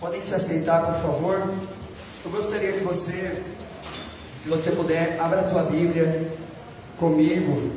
Podem 0.00 0.22
se 0.22 0.32
aceitar, 0.32 0.84
por 0.84 0.94
favor? 1.02 1.54
Eu 2.24 2.30
gostaria 2.30 2.72
que 2.72 2.84
você, 2.84 3.42
se 4.36 4.48
você 4.48 4.70
puder, 4.70 5.20
abra 5.20 5.40
a 5.40 5.44
tua 5.44 5.64
Bíblia 5.64 6.30
comigo. 6.98 7.72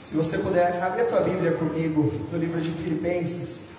Se 0.00 0.16
você 0.16 0.38
puder, 0.38 0.82
abre 0.82 1.02
a 1.02 1.04
tua 1.04 1.20
Bíblia 1.20 1.52
comigo 1.52 2.10
no 2.32 2.38
livro 2.38 2.60
de 2.60 2.70
Filipenses. 2.70 3.78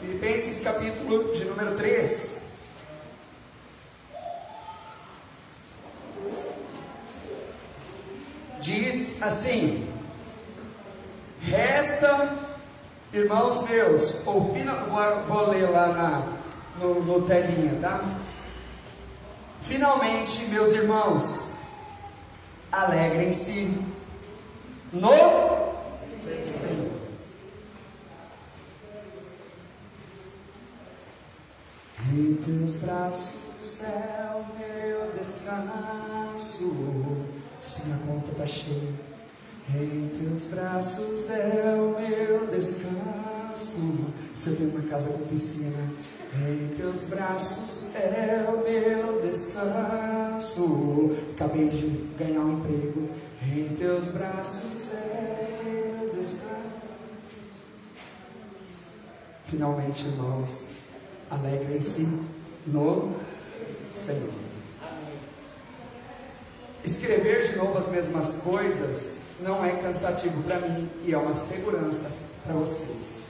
Filipenses 0.00 0.60
capítulo 0.60 1.32
de 1.34 1.44
número 1.44 1.74
3. 1.74 2.42
Diz 8.60 9.20
assim: 9.20 9.88
Resta, 11.42 12.36
irmãos 13.12 13.68
meus, 13.68 14.26
ouvindo, 14.26 14.72
vou, 14.88 15.22
vou 15.24 15.50
ler 15.50 15.70
lá 15.70 15.88
na, 15.88 16.32
no, 16.78 17.02
no 17.02 17.17
telinha, 17.28 17.78
tá? 17.80 18.02
Finalmente, 19.60 20.46
meus 20.46 20.72
irmãos, 20.72 21.52
alegrem-se 22.72 23.78
no 24.92 25.10
Senhor. 26.46 26.98
Em 32.10 32.34
teus 32.36 32.76
braços 32.76 33.82
é 33.82 34.30
o 34.34 34.44
meu 34.58 35.12
descanso. 35.12 36.74
Se 37.60 37.82
a 37.92 38.06
conta 38.06 38.32
tá 38.32 38.46
cheia, 38.46 38.94
em 39.74 40.10
teus 40.16 40.46
braços 40.46 41.28
é 41.28 41.74
o 41.74 41.94
meu 42.00 42.46
descanso. 42.46 44.12
Se 44.34 44.48
eu 44.48 44.56
tenho 44.56 44.70
uma 44.70 44.88
casa 44.88 45.10
com 45.10 45.26
piscina, 45.26 45.92
em 46.34 46.68
teus 46.76 47.04
braços 47.04 47.94
é 47.94 48.44
o 48.48 48.58
meu 48.62 49.20
descanso. 49.22 51.16
Acabei 51.34 51.68
de 51.68 51.86
ganhar 52.18 52.40
um 52.40 52.58
emprego. 52.58 53.08
Em 53.42 53.74
teus 53.76 54.08
braços 54.08 54.92
é 54.92 55.60
o 55.62 56.04
meu 56.04 56.14
descanso. 56.14 56.48
Finalmente, 59.44 60.04
irmãos, 60.04 60.66
alegrem-se 61.30 62.06
no 62.66 63.16
Senhor. 63.94 64.32
Escrever 66.84 67.50
de 67.50 67.56
novo 67.56 67.78
as 67.78 67.88
mesmas 67.88 68.34
coisas 68.34 69.20
não 69.40 69.64
é 69.64 69.70
cansativo 69.76 70.42
para 70.42 70.60
mim 70.60 70.88
e 71.04 71.14
é 71.14 71.18
uma 71.18 71.34
segurança 71.34 72.10
para 72.44 72.54
vocês. 72.54 73.27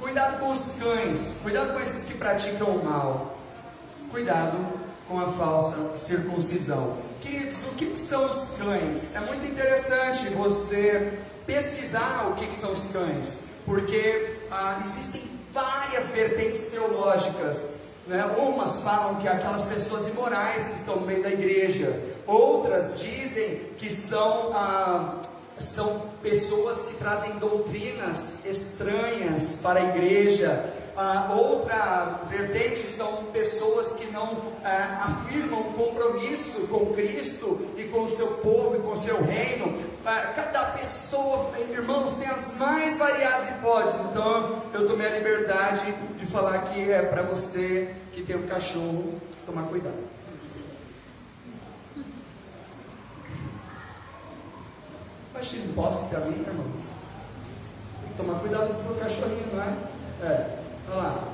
Cuidado 0.00 0.38
com 0.40 0.50
os 0.50 0.76
cães, 0.80 1.38
cuidado 1.42 1.72
com 1.72 1.80
esses 1.80 2.04
que 2.04 2.14
praticam 2.14 2.68
o 2.68 2.84
mal, 2.84 3.38
cuidado 4.10 4.58
com 5.08 5.20
a 5.20 5.28
falsa 5.28 5.96
circuncisão. 5.96 6.96
Queridos, 7.20 7.64
o 7.64 7.74
que 7.74 7.96
são 7.96 8.28
os 8.28 8.56
cães? 8.58 9.14
É 9.14 9.20
muito 9.20 9.46
interessante 9.46 10.28
você 10.30 11.18
pesquisar 11.46 12.28
o 12.30 12.34
que 12.34 12.54
são 12.54 12.72
os 12.72 12.86
cães, 12.86 13.44
porque 13.64 14.38
ah, 14.50 14.80
existem 14.84 15.22
várias 15.52 16.10
vertentes 16.10 16.62
teológicas 16.64 17.84
né? 18.06 18.24
Umas 18.36 18.80
falam 18.80 19.16
que 19.16 19.26
é 19.26 19.32
aquelas 19.32 19.64
pessoas 19.66 20.06
imorais 20.08 20.68
que 20.68 20.74
estão 20.74 20.96
no 20.96 21.06
meio 21.06 21.22
da 21.22 21.30
igreja, 21.30 21.98
outras 22.26 23.00
dizem 23.00 23.60
que 23.78 23.92
são, 23.92 24.52
ah, 24.54 25.16
são 25.58 26.02
pessoas 26.22 26.82
que 26.82 26.94
trazem 26.94 27.32
doutrinas 27.38 28.44
estranhas 28.44 29.60
para 29.62 29.80
a 29.80 29.84
igreja. 29.84 30.64
Ah, 30.96 31.32
outra 31.34 32.20
vertente 32.28 32.86
são 32.88 33.24
pessoas 33.32 33.94
que 33.94 34.06
não 34.12 34.52
ah, 34.64 35.00
afirmam 35.26 35.64
compromisso 35.72 36.68
com 36.68 36.94
Cristo 36.94 37.68
e 37.76 37.84
com 37.84 38.04
o 38.04 38.08
seu 38.08 38.28
povo 38.34 38.76
e 38.76 38.80
com 38.80 38.92
o 38.92 38.96
seu 38.96 39.20
reino. 39.24 39.74
Ah, 40.04 40.32
cada 40.34 40.64
pessoa, 40.66 41.50
irmãos, 41.58 42.14
tem 42.14 42.28
as 42.28 42.56
mais 42.56 42.96
variadas 42.96 43.48
hipóteses. 43.48 44.00
Então, 44.10 44.62
eu 44.72 44.86
tomei 44.86 45.08
a 45.08 45.18
liberdade 45.18 45.92
de 46.16 46.26
falar 46.26 46.58
que 46.66 46.92
é 46.92 47.02
para 47.02 47.22
você 47.22 47.92
que 48.12 48.22
tem 48.22 48.36
um 48.36 48.46
cachorro 48.46 49.20
tomar 49.44 49.64
cuidado. 49.64 50.23
Mas 55.34 55.52
não 55.52 55.74
posso 55.74 56.08
também, 56.08 56.38
irmãos. 56.40 56.84
Tem 58.00 58.10
que 58.10 58.16
tomar 58.16 58.38
cuidado 58.38 58.72
com 58.84 58.92
o 58.92 58.96
cachorrinho, 58.96 59.46
não 59.52 59.62
é? 59.62 59.76
É. 60.22 60.58
Olha 60.88 60.96
lá. 60.96 61.24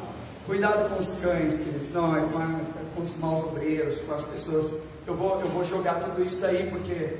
Cuidado 0.46 0.88
com 0.88 0.98
os 0.98 1.20
cães, 1.20 1.60
queridos. 1.60 1.92
Não, 1.92 2.16
é 2.16 2.20
com, 2.22 2.38
a, 2.38 2.44
é 2.44 2.94
com 2.96 3.02
os 3.02 3.16
maus 3.18 3.44
obreiros, 3.44 3.98
com 4.00 4.14
as 4.14 4.24
pessoas. 4.24 4.82
Eu 5.06 5.14
vou, 5.14 5.40
eu 5.40 5.48
vou 5.48 5.62
jogar 5.62 6.00
tudo 6.00 6.24
isso 6.24 6.40
daí 6.40 6.68
porque 6.70 7.18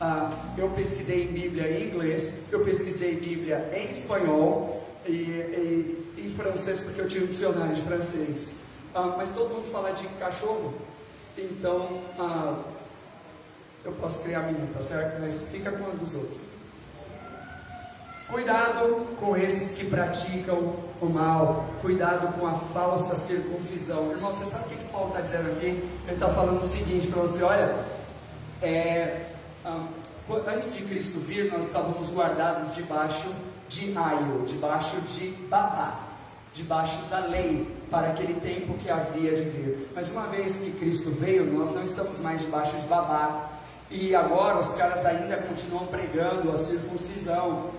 ah, 0.00 0.30
eu 0.56 0.70
pesquisei 0.70 1.24
em 1.24 1.26
Bíblia 1.26 1.68
em 1.68 1.88
inglês, 1.88 2.46
eu 2.50 2.64
pesquisei 2.64 3.16
Bíblia 3.16 3.70
em 3.74 3.90
espanhol 3.90 4.82
e, 5.06 5.10
e 5.10 6.14
em 6.16 6.30
francês 6.30 6.80
porque 6.80 7.00
eu 7.00 7.08
tinha 7.08 7.24
um 7.24 7.26
dicionário 7.26 7.74
de 7.74 7.82
francês. 7.82 8.52
Ah, 8.94 9.14
mas 9.16 9.30
todo 9.30 9.52
mundo 9.52 9.70
fala 9.70 9.90
de 9.90 10.06
cachorro, 10.18 10.72
então 11.36 12.00
ah, 12.18 12.62
eu 13.84 13.92
posso 13.92 14.20
criar 14.20 14.40
a 14.40 14.52
minha, 14.52 14.66
tá 14.72 14.80
certo? 14.80 15.20
Mas 15.20 15.44
fica 15.44 15.70
com 15.70 15.86
a 15.86 15.90
dos 15.90 16.14
outros. 16.14 16.48
Cuidado 18.28 19.16
com 19.18 19.36
esses 19.36 19.72
que 19.72 19.84
praticam 19.86 20.76
o 21.00 21.06
mal, 21.06 21.66
cuidado 21.80 22.32
com 22.38 22.46
a 22.46 22.52
falsa 22.52 23.16
circuncisão. 23.16 24.12
Irmão, 24.12 24.32
você 24.32 24.44
sabe 24.44 24.66
o 24.66 24.68
que, 24.68 24.76
que 24.76 24.92
Paulo 24.92 25.08
está 25.08 25.20
dizendo 25.22 25.50
aqui? 25.50 25.66
Ele 25.66 26.12
está 26.12 26.28
falando 26.28 26.60
o 26.60 26.64
seguinte 26.64 27.08
para 27.08 27.22
você: 27.22 27.42
olha, 27.42 27.84
é, 28.62 29.26
ah, 29.64 29.84
antes 30.46 30.74
de 30.74 30.84
Cristo 30.84 31.18
vir, 31.18 31.50
nós 31.50 31.66
estávamos 31.66 32.08
guardados 32.10 32.72
debaixo 32.72 33.34
de 33.68 33.96
aio, 33.96 34.44
debaixo 34.46 35.00
de 35.00 35.30
babá, 35.48 36.00
debaixo 36.52 37.02
da 37.06 37.20
lei, 37.20 37.66
para 37.90 38.10
aquele 38.10 38.34
tempo 38.34 38.74
que 38.74 38.88
havia 38.88 39.34
de 39.34 39.42
vir. 39.42 39.88
Mas 39.92 40.08
uma 40.08 40.28
vez 40.28 40.58
que 40.58 40.70
Cristo 40.72 41.10
veio, 41.10 41.46
nós 41.46 41.72
não 41.72 41.82
estamos 41.82 42.20
mais 42.20 42.40
debaixo 42.40 42.76
de 42.76 42.86
babá. 42.86 43.50
E 43.90 44.14
agora 44.14 44.58
os 44.58 44.72
caras 44.72 45.04
ainda 45.04 45.36
continuam 45.38 45.86
pregando 45.86 46.52
a 46.52 46.58
circuncisão 46.58 47.70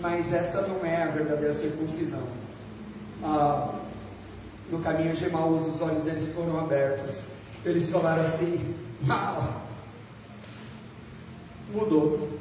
mas 0.00 0.32
essa 0.32 0.62
não 0.62 0.84
é 0.84 1.02
a 1.02 1.08
verdadeira 1.08 1.52
circuncisão. 1.52 2.22
Ah, 3.22 3.74
no 4.70 4.80
caminho 4.80 5.12
de 5.12 5.24
Emaús, 5.24 5.66
os 5.66 5.80
olhos 5.80 6.02
deles 6.02 6.32
foram 6.32 6.58
abertos. 6.58 7.24
Eles 7.64 7.90
falaram 7.90 8.22
assim: 8.22 8.74
ah, 9.08 9.60
mudou. 11.72 12.38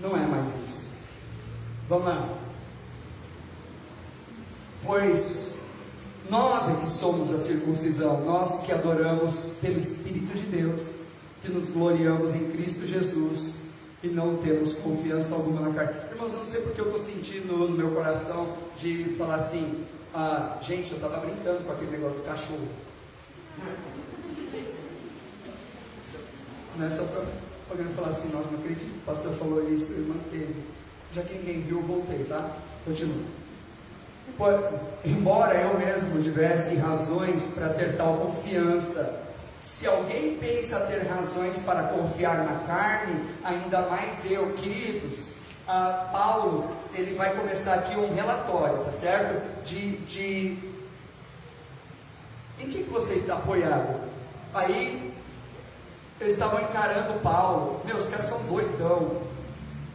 Não 0.00 0.16
é 0.16 0.26
mais 0.26 0.48
isso. 0.64 0.94
Vamos 1.88 2.06
lá. 2.06 2.28
Pois 4.82 5.60
nós 6.30 6.68
é 6.68 6.74
que 6.76 6.86
somos 6.86 7.32
a 7.32 7.38
circuncisão, 7.38 8.24
nós 8.24 8.62
que 8.62 8.72
adoramos 8.72 9.56
pelo 9.60 9.78
Espírito 9.78 10.32
de 10.32 10.44
Deus, 10.44 10.96
que 11.42 11.50
nos 11.50 11.68
gloriamos 11.68 12.34
em 12.34 12.50
Cristo 12.50 12.84
Jesus 12.84 13.70
e 14.02 14.08
não 14.08 14.36
temos 14.38 14.72
confiança 14.74 15.34
alguma 15.34 15.60
na 15.60 15.74
carne. 15.74 15.92
Irmãos, 16.10 16.32
eu 16.32 16.38
não 16.38 16.46
sei 16.46 16.60
porque 16.62 16.80
eu 16.80 16.86
estou 16.86 16.98
sentindo 16.98 17.56
no 17.56 17.70
meu 17.70 17.90
coração 17.90 18.56
de 18.76 19.04
falar 19.18 19.36
assim, 19.36 19.84
ah, 20.14 20.56
gente, 20.60 20.90
eu 20.90 20.96
estava 20.96 21.18
brincando 21.18 21.64
com 21.64 21.72
aquele 21.72 21.90
negócio 21.90 22.18
do 22.18 22.24
cachorro. 22.24 22.68
Não 26.76 26.86
é 26.86 26.90
só 26.90 27.04
para 27.04 27.24
alguém 27.70 27.86
falar 27.94 28.08
assim, 28.08 28.30
nossa, 28.30 28.50
não 28.50 28.58
acredito, 28.58 28.86
o 28.86 29.04
pastor 29.04 29.32
falou 29.34 29.70
isso 29.70 29.92
e 29.92 30.00
manteve. 30.00 30.54
Já 31.12 31.22
que 31.22 31.34
ninguém 31.34 31.60
riu, 31.60 31.82
voltei, 31.82 32.24
tá? 32.24 32.56
Continua. 32.84 33.24
Embora 35.04 35.54
eu 35.60 35.78
mesmo 35.78 36.22
tivesse 36.22 36.76
razões 36.76 37.50
para 37.50 37.68
ter 37.70 37.96
tal 37.96 38.16
confiança, 38.18 39.29
se 39.60 39.86
alguém 39.86 40.36
pensa 40.38 40.80
ter 40.80 41.06
razões 41.06 41.58
para 41.58 41.84
confiar 41.84 42.38
na 42.44 42.66
carne, 42.66 43.24
ainda 43.44 43.82
mais 43.82 44.24
eu, 44.30 44.52
queridos. 44.54 45.34
Ah, 45.68 46.08
Paulo, 46.10 46.70
ele 46.94 47.14
vai 47.14 47.36
começar 47.36 47.74
aqui 47.74 47.94
um 47.96 48.12
relatório, 48.12 48.78
tá 48.84 48.90
certo? 48.90 49.62
De, 49.62 49.98
de 49.98 50.58
em 52.58 52.68
que, 52.68 52.84
que 52.84 52.90
você 52.90 53.14
está 53.14 53.34
apoiado? 53.34 54.00
Aí 54.52 55.14
eles 56.20 56.34
estavam 56.34 56.60
encarando 56.60 57.20
Paulo. 57.20 57.80
Meu, 57.84 57.96
os 57.96 58.06
caras 58.06 58.26
são 58.26 58.42
doidão. 58.44 59.22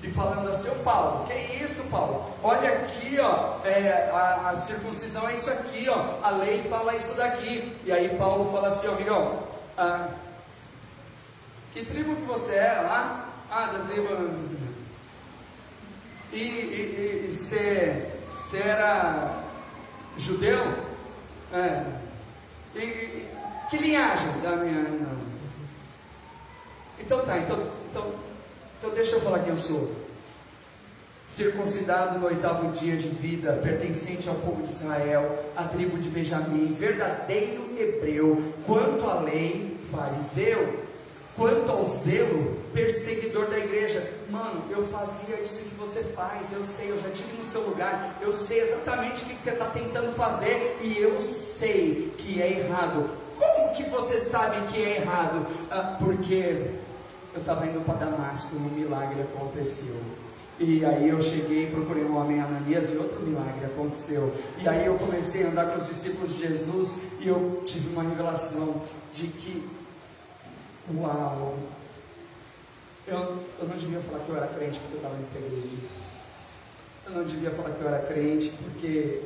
E 0.01 0.09
falando 0.09 0.49
assim, 0.49 0.69
ô 0.69 0.75
Paulo, 0.83 1.25
que 1.25 1.63
isso, 1.63 1.83
Paulo? 1.89 2.31
Olha 2.43 2.69
aqui, 2.69 3.17
ó, 3.19 3.57
é, 3.65 4.09
a, 4.11 4.49
a, 4.49 4.57
circuncisão 4.57 5.27
é 5.27 5.33
isso 5.33 5.49
aqui, 5.49 5.87
ó, 5.89 6.23
a 6.23 6.29
lei 6.29 6.61
fala 6.69 6.95
isso 6.95 7.15
daqui. 7.15 7.75
E 7.83 7.91
aí 7.91 8.09
Paulo 8.17 8.51
fala 8.51 8.67
assim, 8.67 8.87
amigão, 8.87 9.39
ah, 9.77 10.09
que 11.73 11.83
tribo 11.83 12.15
que 12.15 12.21
você 12.21 12.55
era 12.55 12.81
lá? 12.81 13.29
Ah, 13.51 13.65
da 13.67 13.79
tribo. 13.85 14.07
E, 16.31 16.37
e, 16.37 17.25
e 17.25 17.33
você 17.33 18.59
era 18.59 19.43
judeu? 20.17 20.61
É. 21.53 21.85
E, 22.75 22.79
e, 22.79 23.29
que 23.69 23.77
linhagem 23.77 24.39
da 24.41 24.55
minha. 24.55 24.83
Não. 24.83 25.25
Então 26.99 27.25
tá, 27.25 27.37
então, 27.37 27.71
então, 27.89 28.15
então 28.77 28.89
deixa 28.91 29.15
eu 29.15 29.21
falar 29.21 29.39
quem 29.39 29.49
eu 29.49 29.57
sou. 29.57 30.04
Circuncidado 31.27 32.19
no 32.19 32.27
oitavo 32.27 32.71
dia 32.71 32.95
de 32.95 33.09
vida, 33.09 33.59
pertencente 33.61 34.29
ao 34.29 34.35
povo 34.35 34.61
de 34.61 34.69
Israel, 34.69 35.37
à 35.55 35.63
tribo 35.63 35.97
de 35.97 36.07
Benjamim, 36.07 36.71
verdadeiro 36.73 37.65
hebreu, 37.77 38.53
quanto 38.65 39.09
à 39.09 39.21
lei, 39.21 39.75
fariseu, 39.91 40.85
quanto 41.35 41.71
ao 41.71 41.83
zelo, 41.83 42.55
perseguidor 42.73 43.47
da 43.47 43.57
igreja. 43.57 44.07
Mano, 44.29 44.63
eu 44.69 44.83
fazia 44.85 45.39
isso 45.41 45.59
que 45.59 45.75
você 45.75 46.03
faz, 46.03 46.53
eu 46.53 46.63
sei, 46.63 46.91
eu 46.91 47.01
já 47.01 47.09
tive 47.09 47.35
no 47.35 47.43
seu 47.43 47.61
lugar, 47.61 48.17
eu 48.21 48.31
sei 48.31 48.61
exatamente 48.61 49.23
o 49.23 49.27
que 49.27 49.41
você 49.41 49.49
está 49.49 49.65
tentando 49.65 50.15
fazer 50.15 50.77
e 50.81 50.97
eu 50.99 51.19
sei 51.21 52.13
que 52.17 52.39
é 52.39 52.59
errado. 52.59 53.09
Como 53.35 53.73
que 53.73 53.83
você 53.89 54.19
sabe 54.19 54.61
que 54.67 54.81
é 54.81 54.97
errado? 54.97 55.45
Ah, 55.71 55.97
porque 55.99 56.71
eu 57.33 57.41
estava 57.41 57.65
indo 57.65 57.81
para 57.81 57.95
Damasco 57.95 58.49
e 58.53 58.57
um 58.57 58.69
milagre 58.69 59.21
aconteceu. 59.23 59.95
E 60.57 60.85
aí 60.85 61.09
eu 61.09 61.21
cheguei, 61.21 61.69
procurei 61.69 62.05
um 62.05 62.17
homem 62.17 62.39
Ananias 62.39 62.89
e 62.89 62.95
outro 62.95 63.19
milagre 63.19 63.65
aconteceu. 63.65 64.33
E 64.61 64.67
aí 64.67 64.85
eu 64.85 64.97
comecei 64.97 65.43
a 65.43 65.49
andar 65.49 65.71
com 65.71 65.77
os 65.77 65.87
discípulos 65.87 66.33
de 66.33 66.47
Jesus 66.47 67.01
e 67.19 67.27
eu 67.27 67.61
tive 67.65 67.89
uma 67.89 68.03
revelação 68.03 68.81
de 69.11 69.27
que, 69.27 69.67
uau, 70.95 71.57
eu, 73.05 73.17
eu 73.59 73.67
não 73.67 73.75
devia 73.75 73.99
falar 73.99 74.19
que 74.19 74.29
eu 74.29 74.37
era 74.37 74.47
crente 74.47 74.79
porque 74.79 74.93
eu 74.93 74.97
estava 74.97 75.15
indo 75.15 75.31
para 75.31 75.41
igreja. 75.41 75.77
Eu 77.05 77.11
não 77.11 77.23
devia 77.25 77.51
falar 77.51 77.69
que 77.71 77.81
eu 77.81 77.87
era 77.87 77.99
crente 78.07 78.53
porque, 78.63 79.23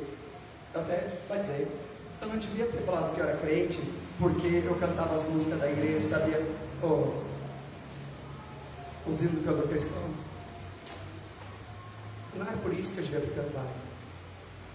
eu 0.74 0.80
até, 0.80 0.96
pode 1.28 1.40
dizer, 1.42 1.68
eu 2.20 2.28
não 2.28 2.38
devia 2.38 2.66
ter 2.66 2.82
falado 2.82 3.14
que 3.14 3.20
eu 3.20 3.28
era 3.28 3.36
crente 3.38 3.80
porque 4.18 4.62
eu 4.66 4.74
cantava 4.80 5.14
as 5.14 5.24
músicas 5.28 5.60
da 5.60 5.70
igreja, 5.70 6.08
sabia, 6.08 6.44
oh, 6.82 7.12
os 9.06 9.22
hinos 9.22 9.36
do 9.36 9.44
cantor 9.44 9.68
cristão. 9.68 10.29
Não 12.34 12.46
era 12.46 12.56
por 12.58 12.72
isso 12.72 12.92
que 12.92 12.98
eu 12.98 13.04
devia 13.04 13.20
ter 13.20 13.34
cantado. 13.34 13.68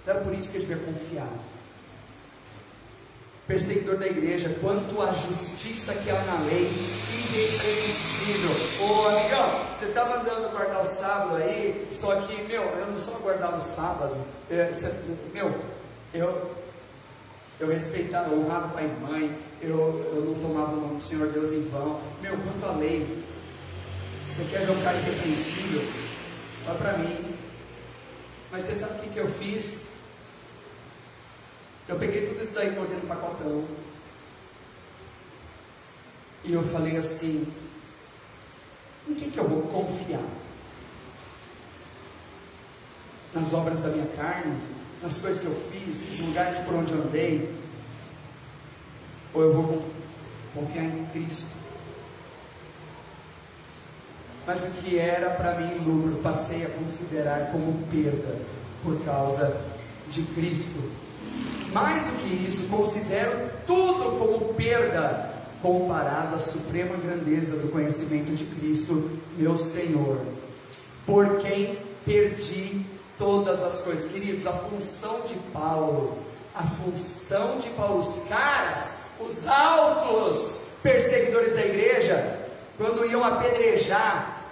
Não 0.06 0.14
era 0.14 0.24
por 0.24 0.34
isso 0.34 0.52
que 0.52 0.58
eu 0.58 0.62
devia 0.62 0.78
confiar. 0.78 1.30
Perseguidor 3.48 3.98
da 3.98 4.08
igreja, 4.08 4.56
quanto 4.60 5.02
à 5.02 5.12
justiça 5.12 5.94
que 5.94 6.10
há 6.10 6.20
na 6.24 6.40
lei, 6.46 6.68
irrepreensível. 7.36 8.50
Ô 8.82 9.08
amigão, 9.08 9.66
você 9.72 9.86
estava 9.86 10.20
andando 10.20 10.52
guardar 10.52 10.82
o 10.82 10.86
sábado 10.86 11.36
aí, 11.36 11.88
só 11.92 12.16
que, 12.22 12.44
meu, 12.44 12.64
eu 12.64 12.88
não 12.88 12.98
só 12.98 13.12
guardava 13.12 13.58
o 13.58 13.62
sábado, 13.62 14.18
é, 14.50 14.72
meu, 15.32 15.54
eu, 16.12 16.56
eu 17.60 17.68
respeitava, 17.68 18.32
eu 18.32 18.40
honrava 18.40 18.70
pai 18.70 18.86
e 18.86 19.02
mãe, 19.04 19.38
eu, 19.62 20.12
eu 20.16 20.26
não 20.26 20.34
tomava 20.42 20.74
o 20.74 20.82
nome 20.82 20.96
do 20.96 21.04
Senhor 21.04 21.28
Deus 21.28 21.52
em 21.52 21.66
vão. 21.68 22.00
Meu, 22.22 22.36
quanto 22.38 22.66
à 22.66 22.76
lei, 22.78 23.24
você 24.26 24.44
quer 24.46 24.66
ver 24.66 24.72
um 24.72 24.84
cara 24.84 24.98
irrepreensível? 24.98 25.84
Olha 26.68 26.78
para 26.80 26.98
mim. 26.98 27.35
Mas 28.52 28.64
você 28.64 28.76
sabe 28.76 29.00
o 29.00 29.04
que, 29.04 29.10
que 29.10 29.20
eu 29.20 29.30
fiz? 29.30 29.88
Eu 31.88 31.98
peguei 31.98 32.26
tudo 32.26 32.42
isso 32.42 32.54
daí 32.54 32.72
e 32.72 32.76
coloquei 32.76 32.98
no 32.98 33.08
pacotão. 33.08 33.66
E 36.44 36.54
eu 36.54 36.64
falei 36.64 36.98
assim: 36.98 37.52
em 39.08 39.14
que, 39.14 39.30
que 39.30 39.38
eu 39.38 39.48
vou 39.48 39.64
confiar? 39.64 40.24
Nas 43.34 43.54
obras 43.54 43.80
da 43.80 43.90
minha 43.90 44.08
carne? 44.16 44.58
Nas 45.02 45.18
coisas 45.18 45.40
que 45.40 45.46
eu 45.46 45.56
fiz? 45.72 46.02
Nos 46.02 46.20
lugares 46.20 46.60
por 46.60 46.76
onde 46.76 46.94
andei? 46.94 47.54
Ou 49.34 49.42
eu 49.44 49.54
vou 49.54 49.92
confiar 50.54 50.86
em 50.86 51.06
Cristo? 51.08 51.65
Mas 54.46 54.64
o 54.64 54.68
que 54.82 55.00
era 55.00 55.30
para 55.32 55.56
mim 55.56 55.74
lucro 55.86 56.20
passei 56.22 56.66
a 56.66 56.70
considerar 56.70 57.50
como 57.52 57.74
perda 57.88 58.36
por 58.84 59.00
causa 59.04 59.56
de 60.10 60.22
Cristo. 60.22 60.80
Mais 61.72 62.04
do 62.04 62.12
que 62.20 62.48
isso, 62.48 62.68
considero 62.68 63.50
tudo 63.66 64.18
como 64.18 64.54
perda 64.54 65.34
comparado 65.62 66.36
à 66.36 66.40
suprema 66.40 66.96
grandeza 66.96 67.56
do 67.56 67.72
conhecimento 67.72 68.34
de 68.34 68.46
Cristo, 68.46 69.10
meu 69.36 69.58
Senhor, 69.58 70.22
por 71.06 71.38
quem 71.38 71.80
perdi 72.06 72.86
todas 73.18 73.64
as 73.64 73.82
coisas. 73.82 74.10
Queridos, 74.12 74.46
a 74.46 74.54
função 74.54 75.22
de 75.22 75.34
Paulo, 75.52 76.18
a 76.54 76.64
função 76.64 77.58
de 77.58 77.70
Paulo, 77.72 78.00
os 78.00 78.20
caras, 78.30 79.00
os 79.20 79.48
altos 79.48 80.62
perseguidores 80.84 81.54
da 81.54 81.66
igreja, 81.66 82.40
quando 82.78 83.06
iam 83.06 83.24
apedrejar 83.24 84.44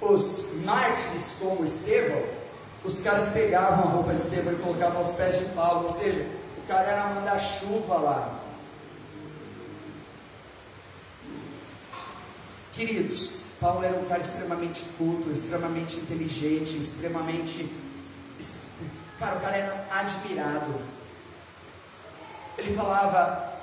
os 0.00 0.56
mártires 0.64 1.36
como 1.40 1.64
Estevão, 1.64 2.22
os 2.84 3.00
caras 3.00 3.30
pegavam 3.30 3.84
a 3.84 3.90
roupa 3.92 4.14
de 4.14 4.22
Estevão 4.22 4.52
e 4.52 4.56
colocavam 4.56 4.98
aos 4.98 5.14
pés 5.14 5.38
de 5.38 5.44
Paulo, 5.46 5.84
ou 5.84 5.90
seja, 5.90 6.26
o 6.58 6.66
cara 6.68 6.86
era 6.86 7.06
manda-chuva 7.14 7.98
lá. 7.98 8.40
Queridos, 12.72 13.38
Paulo 13.58 13.82
era 13.82 13.96
um 13.96 14.04
cara 14.04 14.20
extremamente 14.20 14.84
culto, 14.98 15.32
extremamente 15.32 15.96
inteligente, 15.96 16.76
extremamente. 16.76 17.70
Cara, 19.18 19.36
o 19.36 19.40
cara 19.40 19.56
era 19.56 19.86
admirado. 19.90 20.74
Ele 22.58 22.76
falava 22.76 23.54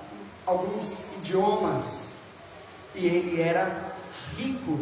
alguns 0.47 1.05
idiomas 1.17 2.12
e 2.95 3.05
ele 3.07 3.41
era 3.41 3.95
rico 4.37 4.79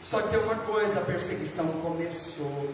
só 0.00 0.22
que 0.22 0.36
uma 0.36 0.54
coisa, 0.56 1.00
a 1.00 1.04
perseguição 1.04 1.66
começou. 1.82 2.72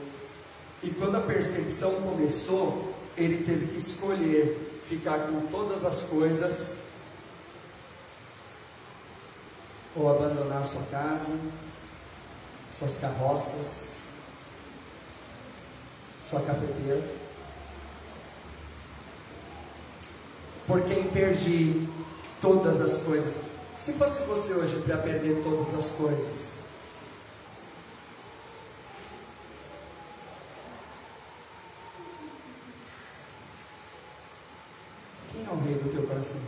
E 0.83 0.91
quando 0.91 1.17
a 1.17 1.21
perseguição 1.21 1.93
começou, 2.03 2.95
ele 3.17 3.43
teve 3.45 3.67
que 3.67 3.79
escolher 3.79 4.81
ficar 4.87 5.19
com 5.21 5.41
todas 5.47 5.85
as 5.85 6.03
coisas 6.03 6.81
ou 9.97 10.11
abandonar 10.11 10.65
sua 10.67 10.83
casa, 10.91 11.33
suas 12.71 12.97
carroças, 12.97 14.03
sua 16.23 16.41
cafeteira. 16.41 17.03
Por 20.67 20.83
quem 20.83 21.05
perdi 21.05 21.89
todas 22.41 22.81
as 22.81 22.99
coisas. 22.99 23.54
Se 23.77 23.93
fosse 23.93 24.23
você 24.23 24.55
hoje 24.55 24.81
para 24.81 24.99
perder 24.99 25.43
todas 25.43 25.75
as 25.75 25.91
coisas, 25.91 26.65
rei 35.65 35.77
do 35.77 35.91
teu 35.91 36.07
coração. 36.07 36.41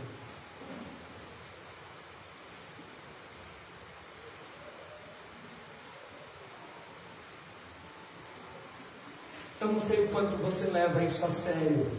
Eu 9.59 9.67
não 9.67 9.79
sei 9.79 10.05
o 10.05 10.09
quanto 10.09 10.35
você 10.37 10.67
leva 10.67 11.03
isso 11.03 11.25
a 11.25 11.29
sério, 11.29 11.91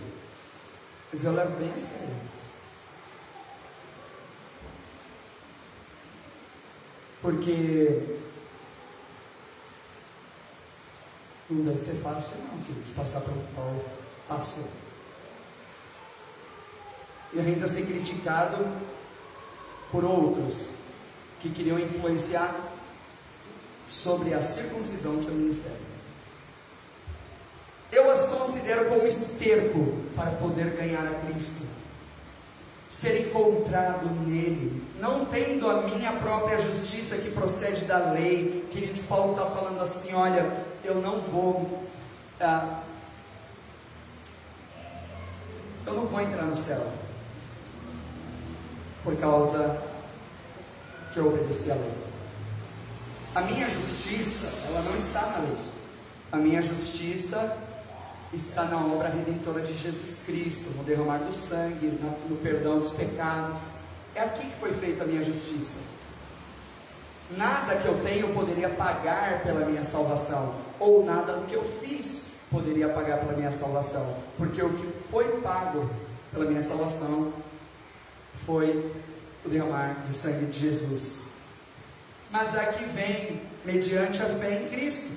mas 1.12 1.25
eu 1.25 1.32
levo 1.32 1.56
bem 1.56 1.73
a 1.75 1.80
sério. 1.80 2.38
Porque 7.20 8.18
não 11.50 11.64
deve 11.64 11.76
ser 11.76 11.94
fácil 12.02 12.32
não, 12.38 12.62
queridos, 12.62 12.90
passar 12.90 13.20
pelo 13.20 13.40
que 13.40 13.54
Paulo 13.54 13.84
passou 14.28 14.68
e 17.32 17.40
ainda 17.40 17.66
ser 17.66 17.87
criticado 17.87 18.64
por 19.90 20.04
outros 20.04 20.70
que 21.40 21.50
queriam 21.50 21.78
influenciar 21.78 22.54
sobre 23.87 24.34
a 24.34 24.42
circuncisão 24.42 25.16
do 25.16 25.22
seu 25.22 25.32
ministério. 25.32 25.88
Eu 27.90 28.10
as 28.10 28.25
considero 28.25 28.87
como 28.87 29.06
esterco 29.06 29.96
para 30.14 30.32
poder 30.32 30.76
ganhar 30.76 31.06
a 31.06 31.14
Cristo. 31.26 31.62
Ser 32.88 33.26
encontrado 33.26 34.07
nele, 34.26 34.83
não 34.99 35.26
tendo 35.26 35.68
a 35.68 35.83
minha 35.83 36.12
própria 36.12 36.59
justiça 36.59 37.16
que 37.18 37.30
procede 37.30 37.85
da 37.85 38.12
lei. 38.12 38.66
Queridos, 38.71 39.02
Paulo 39.02 39.33
está 39.33 39.47
falando 39.47 39.80
assim: 39.80 40.14
olha, 40.14 40.50
eu 40.83 40.95
não 40.97 41.21
vou. 41.21 41.85
Ah, 42.40 42.80
eu 45.87 45.95
não 45.95 46.07
vou 46.07 46.21
entrar 46.21 46.45
no 46.45 46.57
céu 46.57 46.87
por 49.02 49.16
causa 49.16 49.83
que 51.12 51.18
eu 51.18 51.28
obedeci 51.28 51.71
à 51.71 51.75
lei. 51.75 51.92
A 53.35 53.40
minha 53.42 53.68
justiça, 53.68 54.68
ela 54.68 54.83
não 54.83 54.97
está 54.97 55.23
na 55.23 55.38
lei. 55.38 55.57
A 56.33 56.37
minha 56.37 56.61
justiça 56.61 57.57
está 58.32 58.64
na 58.64 58.76
obra 58.76 59.08
redentora 59.08 59.62
de 59.62 59.75
Jesus 59.75 60.20
Cristo, 60.26 60.68
no 60.76 60.85
derramar 60.85 61.18
do 61.18 61.32
sangue, 61.32 61.87
no 62.28 62.37
perdão 62.37 62.78
dos 62.78 62.90
pecados. 62.90 63.75
É 64.14 64.20
aqui 64.20 64.47
que 64.47 64.56
foi 64.56 64.73
feita 64.73 65.04
a 65.04 65.06
minha 65.06 65.23
justiça. 65.23 65.78
Nada 67.37 67.76
que 67.76 67.87
eu 67.87 67.99
tenho 68.02 68.32
poderia 68.35 68.68
pagar 68.70 69.42
pela 69.42 69.64
minha 69.64 69.85
salvação, 69.85 70.54
ou 70.78 71.04
nada 71.04 71.35
do 71.35 71.47
que 71.47 71.54
eu 71.54 71.64
fiz 71.64 72.32
poderia 72.50 72.88
pagar 72.88 73.18
pela 73.18 73.35
minha 73.35 73.50
salvação, 73.50 74.16
porque 74.38 74.62
o 74.62 74.70
que 74.70 74.88
foi 75.11 75.40
pago 75.42 75.88
pela 76.32 76.47
minha 76.47 76.62
salvação 76.62 77.32
foi 78.47 78.90
o 79.44 79.49
derramar 79.49 80.04
do 80.06 80.14
sangue 80.14 80.47
de 80.47 80.58
Jesus. 80.58 81.26
Mas 82.30 82.54
aqui 82.54 82.85
vem, 82.87 83.42
mediante 83.64 84.23
a 84.23 84.26
fé 84.26 84.62
em 84.62 84.68
Cristo, 84.68 85.11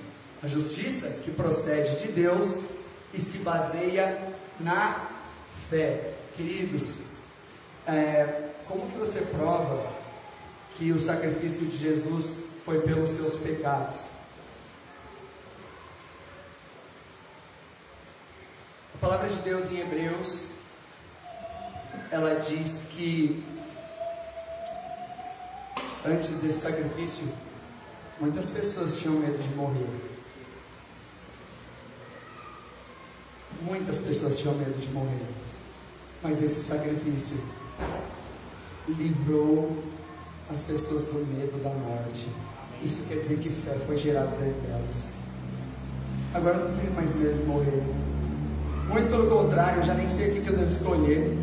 a 0.44 0.48
justiça 0.48 1.22
que 1.24 1.32
procede 1.32 2.06
de 2.06 2.12
Deus 2.12 2.66
e 3.14 3.20
se 3.20 3.40
baseia 3.40 4.34
na 4.60 5.08
fé. 5.70 6.14
Queridos, 6.36 7.00
é, 7.86 8.50
como 8.68 8.90
que 8.90 8.98
você 8.98 9.22
prova 9.22 9.92
que 10.76 10.92
o 10.92 11.00
sacrifício 11.00 11.66
de 11.66 11.78
Jesus 11.78 12.38
foi 12.64 12.82
pelos 12.82 13.10
seus 13.10 13.38
pecados? 13.38 14.06
A 18.96 18.98
palavra 19.00 19.28
de 19.28 19.42
Deus 19.42 19.70
em 19.72 19.80
Hebreus, 19.80 20.50
ela 22.12 22.36
diz 22.36 22.90
que 22.92 23.44
antes 26.06 26.30
desse 26.38 26.62
sacrifício, 26.62 27.28
muitas 28.20 28.50
pessoas 28.50 29.00
tinham 29.00 29.16
medo 29.16 29.38
de 29.38 29.50
morrer. 29.56 30.11
Muitas 33.62 34.00
pessoas 34.00 34.38
tinham 34.38 34.56
medo 34.56 34.78
de 34.80 34.92
morrer, 34.92 35.26
mas 36.24 36.42
esse 36.42 36.62
sacrifício 36.64 37.38
livrou 38.88 39.78
as 40.50 40.64
pessoas 40.64 41.04
do 41.04 41.26
medo 41.28 41.62
da 41.64 41.70
morte. 41.70 42.28
Isso 42.84 43.08
quer 43.08 43.20
dizer 43.20 43.38
que 43.38 43.50
fé 43.50 43.78
foi 43.86 43.98
gerada 43.98 44.36
dentro 44.38 44.60
delas. 44.62 45.14
Agora 46.34 46.58
eu 46.58 46.70
não 46.70 46.78
tenho 46.78 46.92
mais 46.94 47.16
medo 47.16 47.38
de 47.38 47.44
morrer. 47.46 47.84
Muito 48.88 49.10
pelo 49.10 49.30
contrário, 49.30 49.80
eu 49.80 49.84
já 49.84 49.94
nem 49.94 50.10
sei 50.10 50.30
o 50.30 50.42
que 50.42 50.50
eu 50.50 50.58
devo 50.58 50.68
escolher. 50.68 51.38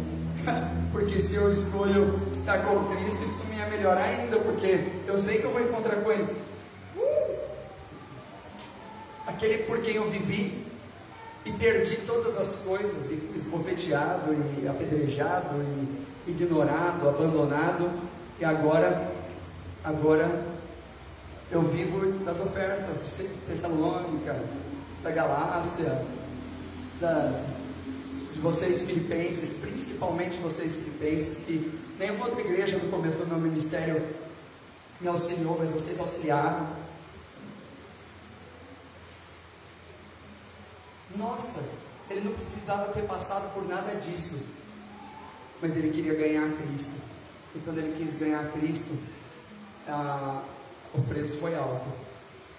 porque 0.92 1.18
se 1.18 1.34
eu 1.34 1.50
escolho 1.50 2.20
estar 2.32 2.64
com 2.64 2.84
Cristo, 2.86 3.22
isso 3.22 3.46
me 3.46 3.58
é 3.58 3.68
melhor 3.70 3.96
ainda, 3.96 4.38
porque 4.40 4.80
eu 5.06 5.18
sei 5.18 5.38
que 5.38 5.44
eu 5.44 5.52
vou 5.52 5.62
encontrar 5.62 5.96
com 5.96 6.10
Ele. 6.10 6.26
Uh! 6.96 7.36
Aquele 9.26 9.58
por 9.58 9.80
quem 9.80 9.96
eu 9.96 10.10
vivi, 10.10 10.66
e 11.48 11.52
perdi 11.52 11.96
todas 12.06 12.36
as 12.36 12.56
coisas 12.56 13.10
e 13.10 13.16
fui 13.16 13.36
esbofeteado 13.36 14.34
e 14.62 14.68
apedrejado 14.68 15.56
e 16.26 16.30
ignorado, 16.30 17.08
abandonado 17.08 17.90
e 18.38 18.44
agora 18.44 19.10
agora 19.82 20.44
eu 21.50 21.62
vivo 21.62 22.24
das 22.24 22.40
ofertas 22.40 22.98
de 22.98 23.28
Tessalônica, 23.46 24.38
da 25.02 25.10
Galácia, 25.10 26.04
da, 27.00 27.40
de 28.34 28.40
vocês 28.40 28.82
filipenses, 28.82 29.54
principalmente 29.54 30.36
vocês 30.38 30.76
filipenses, 30.76 31.38
que 31.38 31.72
nenhuma 31.98 32.26
outra 32.26 32.42
igreja 32.42 32.76
no 32.76 32.90
começo 32.90 33.16
do 33.16 33.26
meu 33.26 33.38
ministério 33.38 34.02
me 35.00 35.08
auxiliou, 35.08 35.56
mas 35.58 35.70
vocês 35.70 35.98
auxiliaram. 35.98 36.68
Nossa, 41.18 41.62
ele 42.08 42.20
não 42.20 42.32
precisava 42.32 42.92
ter 42.92 43.02
passado 43.02 43.52
por 43.52 43.66
nada 43.66 43.94
disso, 43.96 44.40
mas 45.60 45.76
ele 45.76 45.90
queria 45.90 46.14
ganhar 46.14 46.48
Cristo. 46.56 46.94
E 47.54 47.58
quando 47.58 47.78
ele 47.78 47.96
quis 47.98 48.14
ganhar 48.14 48.50
Cristo, 48.52 48.96
o 50.94 51.02
preço 51.02 51.38
foi 51.38 51.54
alto. 51.54 51.88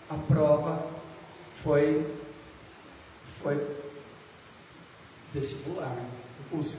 A 0.09 0.15
prova 0.15 0.85
foi 1.63 2.05
foi 3.41 3.65
vestibular, 5.33 5.95
o 6.51 6.57
USP. 6.57 6.77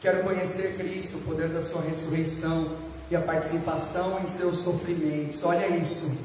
Quero 0.00 0.22
conhecer 0.22 0.76
Cristo, 0.76 1.18
o 1.18 1.20
poder 1.22 1.50
da 1.50 1.60
sua 1.60 1.82
ressurreição 1.82 2.76
e 3.10 3.16
a 3.16 3.20
participação 3.20 4.20
em 4.22 4.26
seus 4.26 4.58
sofrimentos. 4.58 5.42
Olha 5.42 5.68
isso. 5.76 6.16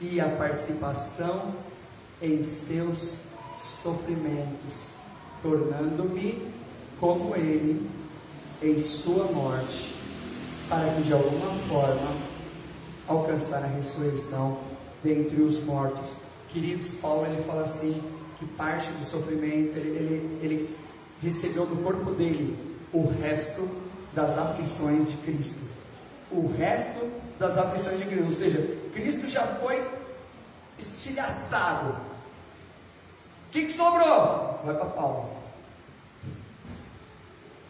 E 0.00 0.20
a 0.20 0.28
participação 0.28 1.54
em 2.22 2.42
seus 2.42 3.14
sofrimentos, 3.58 4.88
tornando-me 5.42 6.50
como 7.00 7.34
ele 7.34 7.90
em 8.62 8.78
sua 8.78 9.24
morte, 9.24 9.94
para 10.68 10.88
que 10.94 11.02
de 11.02 11.12
alguma 11.12 11.50
forma 11.68 12.16
alcançar 13.08 13.64
a 13.64 13.66
ressurreição 13.66 14.58
dentre 15.02 15.42
os 15.42 15.62
mortos. 15.64 16.18
Queridos, 16.48 16.94
Paulo 16.94 17.26
ele 17.26 17.42
fala 17.42 17.62
assim 17.62 18.00
que 18.38 18.46
parte 18.46 18.90
do 18.92 19.04
sofrimento 19.04 19.76
ele, 19.76 19.88
ele, 19.88 20.38
ele 20.42 20.76
recebeu 21.20 21.66
no 21.66 21.82
corpo 21.82 22.12
dele 22.12 22.56
o 22.92 23.06
resto 23.20 23.68
das 24.14 24.38
aflições 24.38 25.10
de 25.10 25.16
Cristo. 25.18 25.66
O 26.30 26.46
resto 26.46 27.10
das 27.38 27.58
aflições 27.58 27.98
de 27.98 28.04
Cristo, 28.04 28.24
ou 28.24 28.30
seja, 28.30 28.78
Cristo 28.92 29.26
já 29.26 29.46
foi 29.46 29.84
estilhaçado, 30.78 31.96
que, 33.52 33.66
que 33.66 33.72
sobrou? 33.72 34.60
Vai 34.64 34.74
para 34.74 34.86
Paulo. 34.86 35.28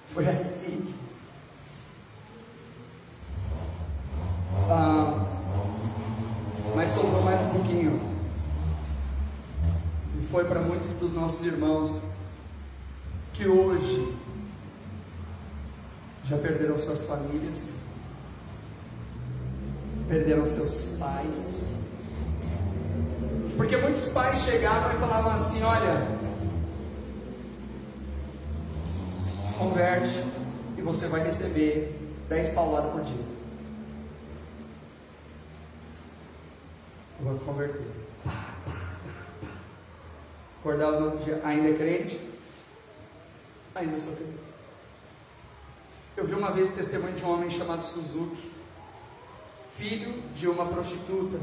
Foi 0.07 0.27
assim. 0.27 0.95
Ah, 4.71 5.27
mas 6.77 6.89
sobrou 6.91 7.23
mais 7.23 7.41
um 7.41 7.51
pouquinho. 7.51 8.01
E 10.21 10.25
foi 10.27 10.45
para 10.45 10.61
muitos 10.61 10.95
dos 10.95 11.13
nossos 11.13 11.45
irmãos 11.45 12.05
que 13.33 13.49
hoje 13.49 14.17
já 16.23 16.39
perderam 16.39 16.79
suas 16.79 17.05
famílias, 17.05 17.79
perderam 20.09 20.47
seus 20.47 20.97
pais, 20.99 21.67
porque 23.57 23.77
muitos 23.77 24.07
pais 24.07 24.41
chegavam 24.41 24.93
e 24.93 24.99
falavam 24.99 25.33
assim: 25.33 25.63
olha, 25.63 26.07
se 29.41 29.53
converte 29.55 30.25
e 30.77 30.83
você 30.83 31.07
vai 31.07 31.23
receber 31.23 31.99
10 32.29 32.51
pauladas 32.51 32.93
por 32.93 33.03
dia. 33.03 33.25
Eu 37.21 37.27
vou 37.27 37.39
converter. 37.41 37.87
Acordava 40.61 41.01
no 41.01 41.07
outro 41.07 41.25
dia, 41.25 41.41
ainda 41.45 41.69
é 41.69 41.75
crente? 41.75 42.21
Ainda 43.75 43.99
sou 43.99 44.15
crente. 44.15 44.43
Eu 46.17 46.27
vi 46.27 46.35
uma 46.35 46.51
vez 46.53 46.69
o 46.69 46.73
testemunho 46.73 47.15
de 47.15 47.25
um 47.25 47.33
homem 47.33 47.51
chamado 47.51 47.83
Suzuki, 47.83 48.51
filho 49.75 50.23
de 50.35 50.49
uma 50.49 50.67
prostituta. 50.67 51.39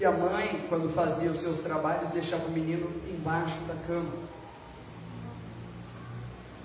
E 0.00 0.04
a 0.04 0.10
mãe, 0.10 0.66
quando 0.68 0.88
fazia 0.88 1.30
os 1.30 1.38
seus 1.38 1.60
trabalhos, 1.60 2.10
deixava 2.10 2.46
o 2.46 2.50
menino 2.50 2.90
embaixo 3.06 3.58
da 3.68 3.74
cama. 3.86 4.10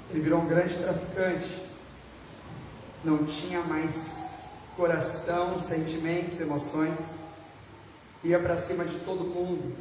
Ele 0.09 0.21
virou 0.21 0.41
um 0.41 0.47
grande 0.47 0.75
traficante. 0.77 1.61
Não 3.03 3.25
tinha 3.25 3.61
mais 3.61 4.31
coração, 4.75 5.59
sentimentos, 5.59 6.39
emoções. 6.39 7.11
Ia 8.23 8.39
para 8.39 8.57
cima 8.57 8.85
de 8.85 8.95
todo 8.99 9.23
mundo. 9.23 9.75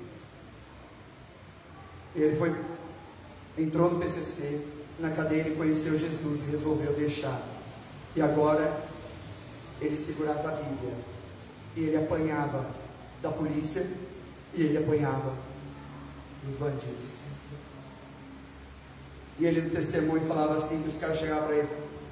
Ele 2.15 2.35
foi, 2.37 2.55
entrou 3.59 3.91
no 3.91 4.01
PCC, 4.01 4.61
na 4.99 5.11
cadeia 5.11 5.41
ele 5.41 5.57
conheceu 5.57 5.99
Jesus 5.99 6.41
e 6.43 6.51
resolveu 6.51 6.93
deixar. 6.95 7.41
E 8.15 8.23
agora 8.23 8.83
ele 9.81 9.97
segurava 9.97 10.49
a 10.49 10.53
Bíblia 10.53 10.95
e 11.77 11.85
ele 11.85 11.97
apanhava 11.97 12.67
da 13.23 13.31
polícia 13.31 13.87
e 14.55 14.63
ele 14.63 14.79
apanhava 14.79 15.33
dos 16.45 16.55
bandidos. 16.55 17.17
E 19.39 19.45
ele 19.45 19.61
no 19.63 19.71
testemunho 19.71 20.25
falava 20.27 20.57
assim, 20.57 20.83
que 20.83 20.89
os 20.89 20.97
caras 20.97 21.19
chegavam 21.19 21.47
para 21.47 21.57
ele, 21.57 21.69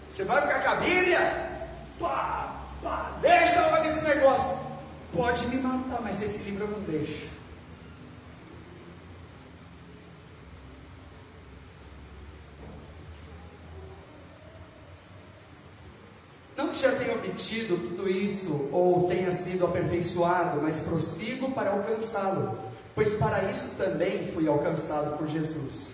você 0.08 0.24
vai 0.24 0.42
ficar 0.42 0.62
com 0.62 0.70
a 0.70 0.76
Bíblia? 0.76 1.68
Pá, 1.98 2.60
pá, 2.82 3.18
deixa 3.22 3.60
eu 3.60 3.70
fazer 3.70 3.88
esse 3.88 4.04
negócio. 4.04 4.58
Pode 5.12 5.46
me 5.46 5.56
matar, 5.56 6.02
mas 6.02 6.20
esse 6.20 6.42
livro 6.42 6.64
eu 6.64 6.68
não 6.68 6.80
deixo. 6.80 7.28
Não 16.56 16.68
que 16.68 16.78
já 16.78 16.94
tenha 16.96 17.14
obtido 17.34 17.76
tudo 17.78 18.08
isso 18.08 18.68
ou 18.70 19.08
tenha 19.08 19.30
sido 19.32 19.66
aperfeiçoado, 19.66 20.62
mas 20.62 20.78
prossigo 20.78 21.50
para 21.50 21.70
alcançá-lo, 21.70 22.56
pois 22.94 23.14
para 23.14 23.50
isso 23.50 23.72
também 23.76 24.24
fui 24.24 24.46
alcançado 24.48 25.18
por 25.18 25.26
Jesus. 25.26 25.88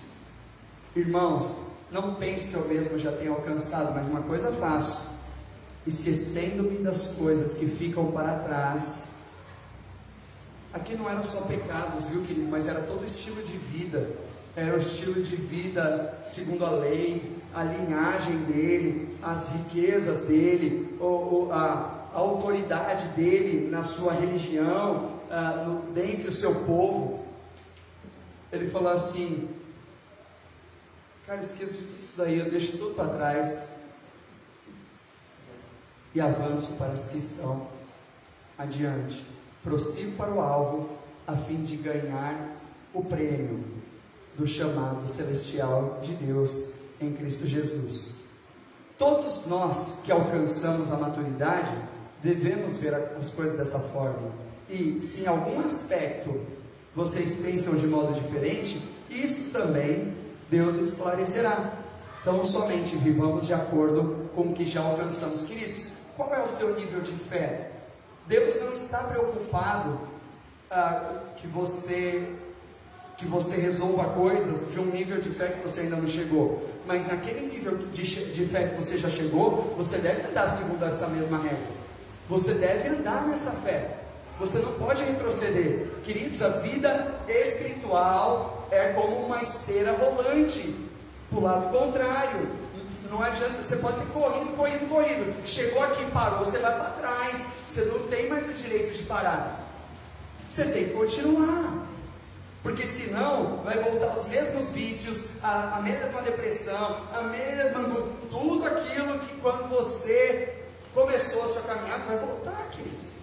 Irmãos, 0.95 1.57
não 1.91 2.15
pense 2.17 2.49
que 2.49 2.55
eu 2.55 2.69
mesmo 2.69 2.99
já 2.99 3.11
tenho 3.13 3.33
alcançado, 3.33 3.93
mas 3.95 4.07
uma 4.07 4.21
coisa 4.21 4.53
faço, 4.53 5.09
esquecendo-me 5.87 6.79
das 6.79 7.07
coisas 7.07 7.55
que 7.55 7.67
ficam 7.67 8.13
para 8.13 8.39
trás. 8.41 9.05
Aqui 10.75 10.95
não 10.95 11.09
era 11.09 11.23
só 11.23 11.41
pecados, 11.43 12.07
viu, 12.09 12.23
querido, 12.23 12.49
mas 12.51 12.69
era 12.69 12.83
todo 12.83 13.05
estilo 13.05 13.43
de 13.43 13.57
vida. 13.57 14.11
Era 14.57 14.75
o 14.75 14.78
estilo 14.78 15.23
de 15.23 15.37
vida 15.37 16.19
segundo 16.25 16.66
a 16.66 16.71
lei, 16.71 17.37
a 17.54 17.62
linhagem 17.62 18.37
dele, 18.45 19.16
as 19.23 19.52
riquezas 19.52 20.21
dele, 20.21 20.97
ou, 20.99 21.52
a, 21.52 22.09
a, 22.12 22.19
autoridade 22.19 23.09
dele 23.09 23.71
na 23.71 23.85
sua 23.85 24.12
religião, 24.12 25.21
uh, 25.30 25.69
no, 25.69 25.92
dentre 25.92 26.28
o 26.28 26.33
seu 26.33 26.64
povo. 26.64 27.25
Ele 28.50 28.69
falou 28.69 28.90
assim: 28.90 29.49
Cara, 31.26 31.40
esqueço 31.40 31.75
de 31.75 31.83
tudo 31.83 32.00
isso 32.00 32.19
daí, 32.19 32.38
eu 32.38 32.50
deixo 32.50 32.76
tudo 32.76 32.95
para 32.95 33.09
trás 33.09 33.66
e 36.12 36.21
avanço 36.21 36.73
para 36.73 36.92
os 36.92 37.07
que 37.07 37.19
estão 37.19 37.69
adiante. 38.59 39.25
Prossigo 39.62 40.16
para 40.16 40.33
o 40.33 40.40
alvo 40.40 40.90
a 41.25 41.37
fim 41.37 41.62
de 41.62 41.76
ganhar 41.76 42.57
o 42.92 43.04
prêmio 43.04 43.80
do 44.37 44.47
chamado 44.47 45.09
celestial 45.09 45.99
de 46.03 46.15
Deus 46.15 46.73
em 47.01 47.13
Cristo 47.13 47.47
Jesus. 47.47 48.11
Todos 48.99 49.47
nós 49.47 50.03
que 50.05 50.13
alcançamos 50.13 50.91
a 50.91 50.97
maturidade 50.97 51.73
devemos 52.23 52.77
ver 52.77 52.95
as 52.95 53.31
coisas 53.31 53.57
dessa 53.57 53.79
forma. 53.79 54.31
E 54.69 55.01
se 55.03 55.23
em 55.23 55.27
algum 55.27 55.61
aspecto 55.61 56.39
vocês 56.95 57.37
pensam 57.37 57.75
de 57.77 57.87
modo 57.87 58.13
diferente, 58.13 58.81
isso 59.09 59.51
também 59.51 60.15
Deus 60.51 60.77
esclarecerá. 60.77 61.73
Então, 62.21 62.45
somente 62.45 62.97
vivamos 62.97 63.47
de 63.47 63.55
acordo 63.55 64.29
com 64.35 64.43
o 64.43 64.53
que 64.53 64.67
já 64.67 64.83
alcançamos. 64.83 65.43
Queridos, 65.43 65.89
qual 66.17 66.35
é 66.35 66.43
o 66.43 66.47
seu 66.47 66.75
nível 66.79 67.01
de 67.01 67.13
fé? 67.13 67.71
Deus 68.27 68.61
não 68.61 68.73
está 68.73 68.99
preocupado 68.99 69.99
ah, 70.71 71.23
que 71.37 71.47
você 71.47 72.29
que 73.21 73.27
você 73.27 73.57
resolva 73.57 74.05
coisas 74.05 74.65
de 74.73 74.81
um 74.81 74.87
nível 74.87 75.21
de 75.21 75.29
fé 75.29 75.49
que 75.49 75.61
você 75.61 75.81
ainda 75.81 75.97
não 75.97 76.07
chegou. 76.07 76.67
Mas 76.87 77.07
naquele 77.07 77.43
nível 77.43 77.77
de, 77.93 78.03
de 78.03 78.45
fé 78.47 78.69
que 78.69 78.77
você 78.77 78.97
já 78.97 79.11
chegou, 79.11 79.75
você 79.77 79.99
deve 79.99 80.27
andar 80.27 80.49
segundo 80.49 80.83
essa 80.87 81.07
mesma 81.07 81.37
regra. 81.37 81.59
Você 82.31 82.55
deve 82.55 82.89
andar 82.89 83.27
nessa 83.29 83.50
fé. 83.50 83.99
Você 84.39 84.59
não 84.61 84.73
pode 84.73 85.05
retroceder. 85.05 85.89
Queridos, 86.03 86.41
a 86.41 86.49
vida 86.49 87.21
espiritual 87.29 88.67
é 88.71 88.89
como 88.95 89.27
uma 89.27 89.43
esteira 89.43 89.93
rolante 89.93 90.75
para 91.29 91.39
o 91.39 91.43
lado 91.43 91.79
contrário. 91.79 92.49
Não 93.11 93.23
adianta, 93.23 93.62
você 93.62 93.77
pode 93.77 93.99
ter 93.99 94.07
corrido, 94.07 94.57
corrido, 94.57 94.89
corrido. 94.89 95.47
Chegou 95.47 95.83
aqui, 95.83 96.03
parou, 96.11 96.39
você 96.39 96.59
vai 96.59 96.75
para 96.75 96.91
trás. 96.93 97.49
Você 97.69 97.83
não 97.83 97.99
tem 98.09 98.30
mais 98.30 98.49
o 98.49 98.52
direito 98.54 98.97
de 98.97 99.02
parar. 99.02 99.63
Você 100.49 100.65
tem 100.65 100.87
que 100.87 100.95
continuar. 100.95 101.90
Porque 102.63 102.87
senão 102.87 103.59
vai 103.65 103.79
voltar 103.79 104.15
os 104.15 104.27
mesmos 104.27 104.69
vícios, 104.69 105.43
a, 105.43 105.79
a 105.79 105.81
mesma 105.81 106.21
depressão, 106.21 107.09
a 107.13 107.23
mesma 107.23 107.81
tudo 108.29 108.67
aquilo 108.67 109.19
que 109.19 109.41
quando 109.41 109.69
você 109.69 110.63
começou 110.93 111.45
a 111.45 111.49
sua 111.49 111.63
caminhada 111.63 112.05
vai 112.05 112.19
voltar, 112.19 112.69
queridos. 112.71 113.15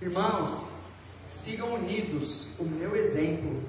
Irmãos, 0.00 0.66
sigam 1.26 1.74
unidos 1.74 2.50
o 2.58 2.64
meu 2.64 2.94
exemplo 2.94 3.62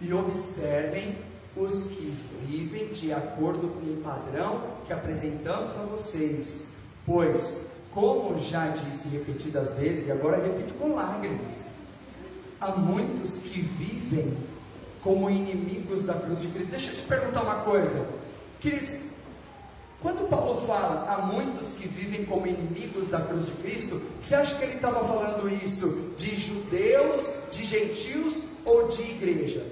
e 0.00 0.12
observem 0.12 1.18
os 1.56 1.84
que 1.84 2.18
vivem 2.46 2.88
de 2.88 3.12
acordo 3.12 3.68
com 3.68 3.80
o 3.80 4.02
padrão 4.02 4.76
que 4.86 4.92
apresentamos 4.92 5.76
a 5.76 5.82
vocês, 5.82 6.68
pois 7.04 7.71
como 7.92 8.38
já 8.38 8.68
disse 8.68 9.08
repetidas 9.08 9.74
vezes, 9.74 10.06
e 10.06 10.12
agora 10.12 10.42
repito 10.42 10.74
com 10.74 10.94
lágrimas, 10.94 11.68
há 12.60 12.72
muitos 12.72 13.40
que 13.40 13.60
vivem 13.60 14.36
como 15.02 15.28
inimigos 15.28 16.02
da 16.02 16.14
cruz 16.14 16.40
de 16.40 16.48
Cristo. 16.48 16.70
Deixa 16.70 16.90
eu 16.90 16.96
te 16.96 17.02
perguntar 17.02 17.42
uma 17.42 17.56
coisa, 17.56 18.08
queridos. 18.60 19.12
Quando 20.00 20.28
Paulo 20.28 20.66
fala 20.66 21.12
há 21.12 21.26
muitos 21.26 21.74
que 21.74 21.86
vivem 21.86 22.24
como 22.24 22.46
inimigos 22.46 23.06
da 23.06 23.20
cruz 23.20 23.46
de 23.46 23.52
Cristo, 23.52 24.02
você 24.20 24.34
acha 24.34 24.56
que 24.56 24.64
ele 24.64 24.74
estava 24.74 25.04
falando 25.04 25.48
isso 25.64 26.12
de 26.16 26.34
judeus, 26.34 27.32
de 27.52 27.62
gentios 27.62 28.42
ou 28.64 28.88
de 28.88 29.02
igreja? 29.02 29.64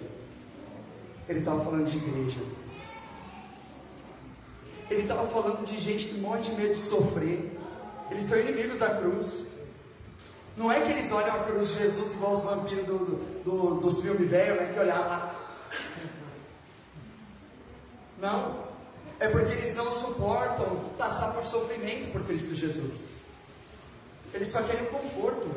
Ele 1.28 1.40
estava 1.40 1.60
falando 1.64 1.84
de 1.84 1.96
igreja. 1.96 2.40
Ele 4.88 5.02
estava 5.02 5.26
falando 5.26 5.64
de 5.64 5.78
gente 5.78 6.06
que 6.06 6.18
morre 6.18 6.42
de 6.42 6.52
medo 6.52 6.72
de 6.74 6.78
sofrer. 6.78 7.59
Eles 8.10 8.24
são 8.24 8.38
inimigos 8.38 8.78
da 8.78 8.90
cruz. 8.96 9.48
Não 10.56 10.70
é 10.70 10.80
que 10.80 10.90
eles 10.90 11.10
olham 11.12 11.34
a 11.34 11.44
cruz 11.44 11.68
de 11.68 11.78
Jesus 11.78 12.12
igual 12.12 12.32
os 12.32 12.42
vampiros 12.42 12.86
do, 12.86 12.98
do, 12.98 13.42
do, 13.44 13.80
dos 13.80 14.02
filmes 14.02 14.28
velhos, 14.28 14.60
né? 14.60 14.72
Que 14.72 14.80
olhavam 14.80 15.08
lá. 15.08 15.34
Não. 18.20 18.70
É 19.18 19.28
porque 19.28 19.52
eles 19.52 19.74
não 19.74 19.92
suportam 19.92 20.90
passar 20.98 21.32
por 21.32 21.44
sofrimento 21.44 22.10
por 22.12 22.22
Cristo 22.24 22.54
Jesus. 22.54 23.10
Eles 24.32 24.48
só 24.48 24.62
querem 24.62 24.86
conforto 24.86 25.48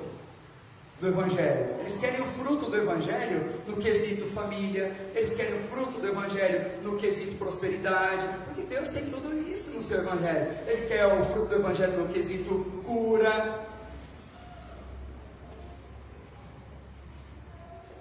do 1.04 1.10
Evangelho. 1.10 1.76
Eles 1.82 1.98
querem 1.98 2.22
o 2.22 2.26
fruto 2.26 2.70
do 2.70 2.78
Evangelho 2.78 3.62
no 3.68 3.76
quesito 3.78 4.26
família, 4.26 4.96
eles 5.14 5.36
querem 5.36 5.56
o 5.56 5.60
fruto 5.68 6.00
do 6.00 6.08
Evangelho 6.08 6.82
no 6.82 6.96
quesito 6.96 7.36
prosperidade, 7.36 8.26
porque 8.46 8.62
Deus 8.64 8.88
tem 8.88 9.06
tudo 9.10 9.38
isso 9.38 9.72
no 9.72 9.84
seu 9.84 10.00
Evangelho. 10.00 10.48
Ele 10.66 10.88
quer 10.88 11.06
o 11.06 11.24
fruto 11.26 11.50
do 11.50 11.56
Evangelho 11.56 11.98
no 12.00 12.08
quesito 12.08 12.82
cura. 12.86 13.68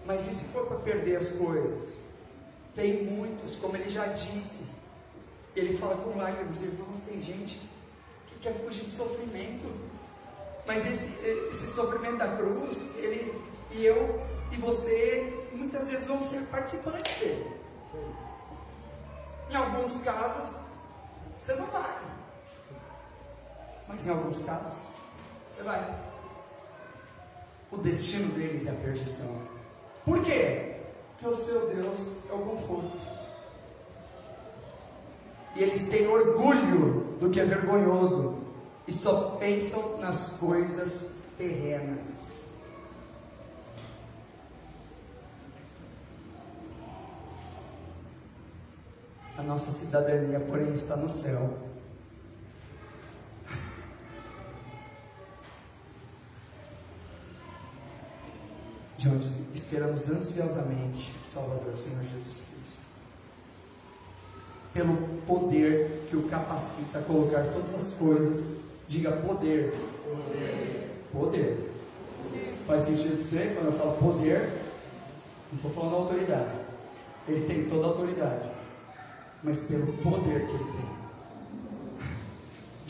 Mas 0.07 0.27
e 0.29 0.35
se 0.35 0.45
for 0.47 0.67
para 0.67 0.79
perder 0.79 1.17
as 1.17 1.33
coisas? 1.33 2.03
Tem 2.75 3.05
muitos, 3.05 3.57
como 3.57 3.77
ele 3.77 3.89
já 3.89 4.07
disse. 4.07 4.67
Ele 5.55 5.77
fala 5.77 5.97
com 5.97 6.17
lágrimas, 6.17 6.63
irmãos, 6.63 7.01
tem 7.01 7.21
gente 7.21 7.61
que 8.27 8.37
quer 8.41 8.55
fugir 8.55 8.85
do 8.85 8.93
sofrimento 8.93 9.67
mas 10.67 10.87
esse, 10.87 11.19
esse 11.51 11.67
sofrimento 11.67 12.19
da 12.19 12.37
cruz, 12.37 12.91
ele 12.97 13.41
e 13.73 13.85
eu 13.85 14.23
e 14.53 14.57
você, 14.57 15.47
muitas 15.53 15.89
vezes 15.89 16.07
vamos 16.07 16.27
ser 16.27 16.43
participantes 16.47 17.19
dele. 17.19 17.51
Em 19.51 19.55
alguns 19.55 20.01
casos, 20.01 20.53
você 21.39 21.55
não 21.55 21.67
vai. 21.67 22.01
Mas 23.89 24.07
em 24.07 24.11
alguns 24.11 24.41
casos, 24.41 24.89
você 25.51 25.63
vai. 25.63 25.99
O 27.71 27.79
destino 27.79 28.33
deles 28.35 28.67
é 28.67 28.71
a 28.71 28.75
perdição. 28.75 29.43
Por 30.05 30.23
quê? 30.23 30.77
Porque 31.13 31.27
o 31.27 31.35
seu 31.35 31.75
Deus 31.75 32.31
é 32.31 32.35
o 32.35 32.39
conforto. 32.39 33.03
E 35.55 35.63
eles 35.63 35.89
têm 35.89 36.07
orgulho 36.07 37.17
do 37.19 37.31
que 37.31 37.41
é 37.41 37.45
vergonhoso 37.45 38.42
e 38.87 38.93
só 38.93 39.37
pensam 39.37 39.99
nas 39.99 40.37
coisas 40.39 41.17
terrenas. 41.39 42.43
A 49.37 49.43
nossa 49.43 49.71
cidadania, 49.73 50.41
porém, 50.41 50.73
está 50.73 50.97
no 50.97 51.09
céu. 51.09 51.59
De 58.99 59.09
onde 59.09 59.27
esperamos 59.53 60.09
ansiosamente 60.09 61.13
o 61.23 61.27
Salvador, 61.27 61.73
o 61.73 61.77
Senhor 61.77 62.05
Jesus 62.05 62.43
Cristo 62.43 62.53
pelo 64.73 64.97
poder 65.27 66.07
que 66.09 66.17
o 66.17 66.23
capacita 66.29 66.99
a 66.99 67.03
colocar 67.03 67.45
todas 67.53 67.75
as 67.75 67.91
coisas 67.95 68.63
Diga 68.89 69.13
poder. 69.13 69.75
Poder. 70.05 70.99
poder. 71.13 71.73
Faz 72.67 72.83
sentido 72.83 73.17
para 73.17 73.27
você 73.27 73.55
quando 73.55 73.67
eu 73.67 73.73
falo 73.73 73.97
poder? 73.97 74.51
Não 75.51 75.57
estou 75.57 75.71
falando 75.71 75.97
autoridade. 75.97 76.51
Ele 77.29 77.47
tem 77.47 77.65
toda 77.67 77.85
a 77.85 77.89
autoridade, 77.89 78.49
mas 79.43 79.63
pelo 79.65 79.93
poder 79.95 80.47
que 80.47 80.55
ele 80.55 80.65
tem 80.65 80.93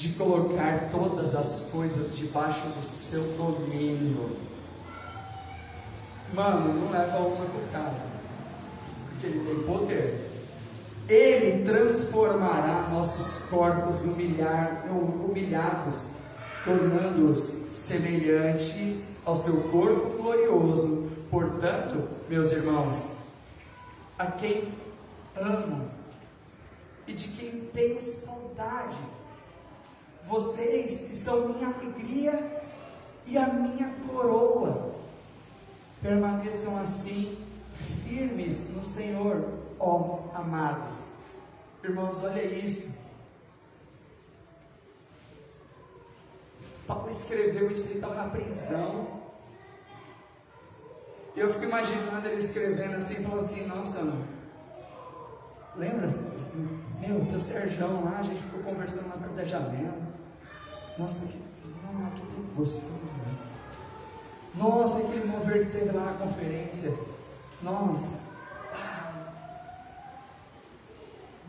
de 0.03 0.15
colocar 0.15 0.89
todas 0.91 1.35
as 1.35 1.69
coisas 1.71 2.17
debaixo 2.17 2.67
do 2.69 2.85
seu 2.85 3.23
domínio. 3.37 4.37
Mano, 6.35 6.75
não 6.75 6.91
leva 6.91 7.19
uma 7.19 7.47
cara, 7.71 7.95
porque 9.11 9.27
ele 9.27 9.45
tem 9.45 9.63
poder. 9.65 10.32
Ele 11.09 11.65
transformará 11.65 12.89
nossos 12.91 13.49
corpos 13.49 14.03
humilhar, 14.03 14.85
humilhados, 14.89 16.15
tornando-os 16.65 17.41
semelhantes 17.41 19.17
ao 19.25 19.37
seu 19.37 19.63
corpo 19.65 20.23
glorioso. 20.23 21.11
Portanto, 21.31 22.09
meus 22.29 22.53
irmãos, 22.53 23.17
a 24.19 24.27
quem 24.27 24.73
amo 25.35 25.91
e 27.07 27.13
de 27.13 27.29
quem 27.29 27.69
tenho 27.73 28.01
saudade, 28.01 28.99
vocês 30.25 31.01
que 31.03 31.17
são 31.17 31.49
minha 31.49 31.69
alegria 31.69 32.63
e 33.27 33.37
a 33.37 33.47
minha 33.49 33.93
coroa, 34.07 34.93
permaneçam 36.01 36.79
assim 36.79 37.37
firmes 38.05 38.71
no 38.71 38.83
Senhor, 38.83 39.62
ó 39.83 40.21
amados. 40.35 41.11
Irmãos, 41.83 42.23
olha 42.23 42.43
isso. 42.43 42.97
Paulo 46.87 47.11
escreveu 47.11 47.71
isso, 47.71 47.89
ele 47.89 47.95
estava 47.97 48.15
na 48.15 48.29
prisão. 48.29 49.23
Eu 51.35 51.51
fico 51.51 51.65
imaginando 51.65 52.29
ele 52.29 52.39
escrevendo 52.39 52.95
assim, 52.95 53.23
falou 53.23 53.39
assim, 53.39 53.67
nossa, 53.67 54.03
mano, 54.03 54.29
lembra, 55.77 56.07
meu, 57.01 57.25
teu 57.27 57.41
Serjão 57.41 58.05
lá, 58.05 58.19
a 58.19 58.23
gente 58.23 58.43
ficou 58.43 58.63
conversando 58.63 59.09
lá 59.09 59.17
perto 59.17 59.35
da 59.35 59.45
janela. 59.45 60.03
Nossa, 60.99 61.27
que, 61.27 61.39
não, 61.39 62.11
que 62.11 62.21
tempo 62.21 62.55
gostoso, 62.55 63.17
né? 63.27 63.39
Nossa, 64.55 64.99
aquele 64.99 65.25
mover 65.25 65.67
que 65.67 65.73
teve 65.73 65.91
lá 65.91 66.05
na 66.05 66.13
conferência. 66.19 66.95
Nossa. 67.63 68.22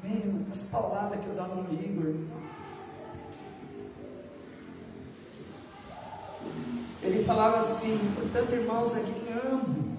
Meu, 0.04 0.46
as 0.52 0.64
palavras 0.64 1.20
que 1.20 1.28
eu 1.28 1.36
dava 1.36 1.56
no 1.56 1.74
Igor. 1.74 2.14
Nossa. 2.14 2.84
Ele 7.02 7.24
falava 7.24 7.58
assim, 7.58 7.98
portanto, 8.14 8.54
irmãos, 8.54 8.94
a 8.96 9.00
quem 9.00 9.34
amo 9.34 9.98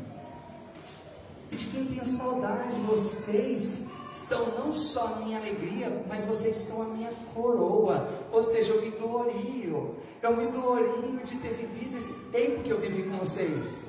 e 1.51 1.57
de 1.57 1.67
quem 1.67 1.87
tenho 1.87 2.05
saudade, 2.05 2.81
vocês 2.81 3.89
são 4.11 4.59
não 4.59 4.73
só 4.73 5.07
a 5.07 5.17
minha 5.17 5.39
alegria, 5.39 6.05
mas 6.09 6.25
vocês 6.25 6.57
são 6.57 6.83
a 6.83 6.85
minha 6.87 7.11
coroa. 7.35 8.09
Ou 8.33 8.43
seja, 8.43 8.73
eu 8.73 8.83
me 8.83 8.91
glorio. 8.91 9.97
Eu 10.23 10.37
me 10.37 10.47
glorio 10.47 11.19
de 11.23 11.37
ter 11.37 11.53
vivido 11.53 11.97
esse 11.99 12.13
tempo 12.31 12.63
que 12.63 12.71
eu 12.71 12.79
vivi 12.79 13.03
com 13.03 13.19
vocês. 13.19 13.87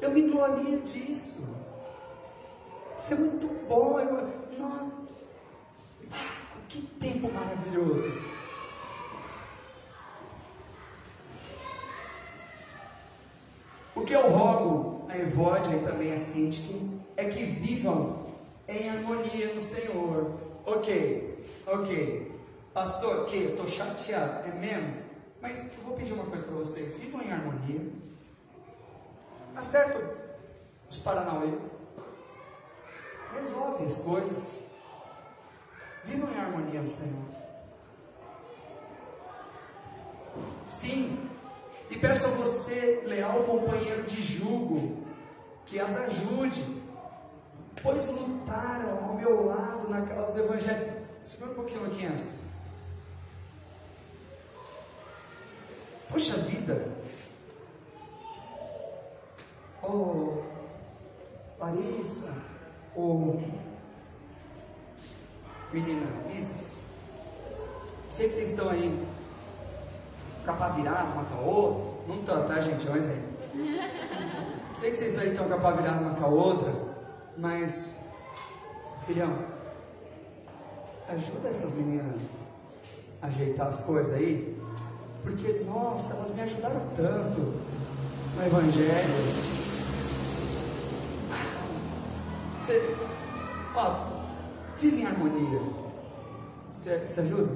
Eu 0.00 0.10
me 0.10 0.22
glorio 0.22 0.80
disso. 0.80 1.48
Isso 2.98 3.14
é 3.14 3.16
muito 3.16 3.46
bom. 3.68 3.98
Eu, 3.98 4.28
nossa, 4.58 4.92
que 6.70 6.80
tempo 7.00 7.30
maravilhoso. 7.32 8.08
O 13.96 14.02
que 14.02 14.14
eu 14.14 14.30
rogo 14.30 15.04
a 15.10 15.18
Evódia 15.18 15.74
e 15.74 15.82
também 15.82 16.12
a 16.12 16.16
Cinti 16.16 16.88
é 17.16 17.24
que 17.24 17.44
vivam 17.44 18.24
em 18.68 18.88
harmonia 18.88 19.52
no 19.52 19.60
Senhor. 19.60 20.38
Ok, 20.64 21.44
ok. 21.66 22.40
Pastor, 22.72 23.24
que 23.24 23.36
eu 23.42 23.50
estou 23.50 23.66
chateado, 23.66 24.48
é 24.48 24.52
mesmo? 24.52 24.94
Mas 25.42 25.76
eu 25.76 25.82
vou 25.82 25.96
pedir 25.96 26.12
uma 26.12 26.24
coisa 26.24 26.44
para 26.44 26.54
vocês: 26.54 26.94
vivam 26.94 27.20
em 27.20 27.32
harmonia. 27.32 27.90
Acerta 29.56 29.98
os 30.88 31.00
Paranauê. 31.00 31.52
Resolve 33.34 33.84
as 33.84 33.96
coisas. 33.96 34.69
Vivam 36.04 36.32
em 36.32 36.38
harmonia 36.38 36.80
no 36.80 36.88
Senhor. 36.88 37.24
Sim. 40.64 41.28
E 41.90 41.96
peço 41.96 42.26
a 42.26 42.30
você, 42.30 43.02
leal 43.04 43.42
companheiro 43.44 44.04
de 44.04 44.22
jugo, 44.22 45.04
que 45.66 45.80
as 45.80 45.96
ajude 45.96 46.80
pois 47.82 48.08
lutaram 48.08 49.04
ao 49.04 49.14
meu 49.14 49.46
lado 49.46 49.88
na 49.88 50.02
causa 50.02 50.32
do 50.32 50.40
Evangelho. 50.40 51.00
Segura 51.22 51.52
um 51.52 51.54
pouquinho, 51.54 51.84
Luquinhas. 51.84 52.34
Poxa 56.08 56.36
vida! 56.38 56.88
Oh, 59.82 60.42
Larissa, 61.58 62.34
oh, 62.96 63.40
menina 65.72 66.06
Isis, 66.36 66.78
sei 68.08 68.28
que 68.28 68.34
vocês 68.34 68.50
estão 68.50 68.68
aí, 68.68 69.06
capa 70.44 70.68
virada 70.70 71.04
uma 71.04 71.24
com 71.24 71.36
a 71.36 71.40
outra, 71.40 71.90
não 72.08 72.20
estão, 72.20 72.44
tá 72.46 72.60
gente? 72.60 72.86
É 72.86 72.90
um 72.90 72.96
exemplo. 72.96 73.30
Sei 74.72 74.90
que 74.90 74.96
vocês 74.96 75.18
aí 75.18 75.32
estão 75.32 75.48
capa 75.48 75.72
virada 75.72 76.00
uma 76.00 76.14
com 76.14 76.24
a 76.24 76.28
outra, 76.28 76.72
mas, 77.36 77.98
filhão, 79.04 79.36
ajuda 81.08 81.48
essas 81.48 81.72
meninas 81.72 82.22
a 83.20 83.26
ajeitar 83.26 83.66
as 83.66 83.80
coisas 83.80 84.12
aí, 84.12 84.56
porque, 85.22 85.64
nossa, 85.66 86.14
elas 86.14 86.32
me 86.32 86.40
ajudaram 86.42 86.80
tanto 86.96 87.40
no 88.36 88.46
Evangelho. 88.46 89.60
Você, 92.58 92.96
ó, 93.74 94.19
vive 94.80 95.02
em 95.02 95.06
harmonia. 95.06 95.60
Você, 96.70 97.20
ajuda? 97.20 97.50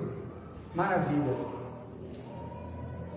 Maravilha. 0.74 1.34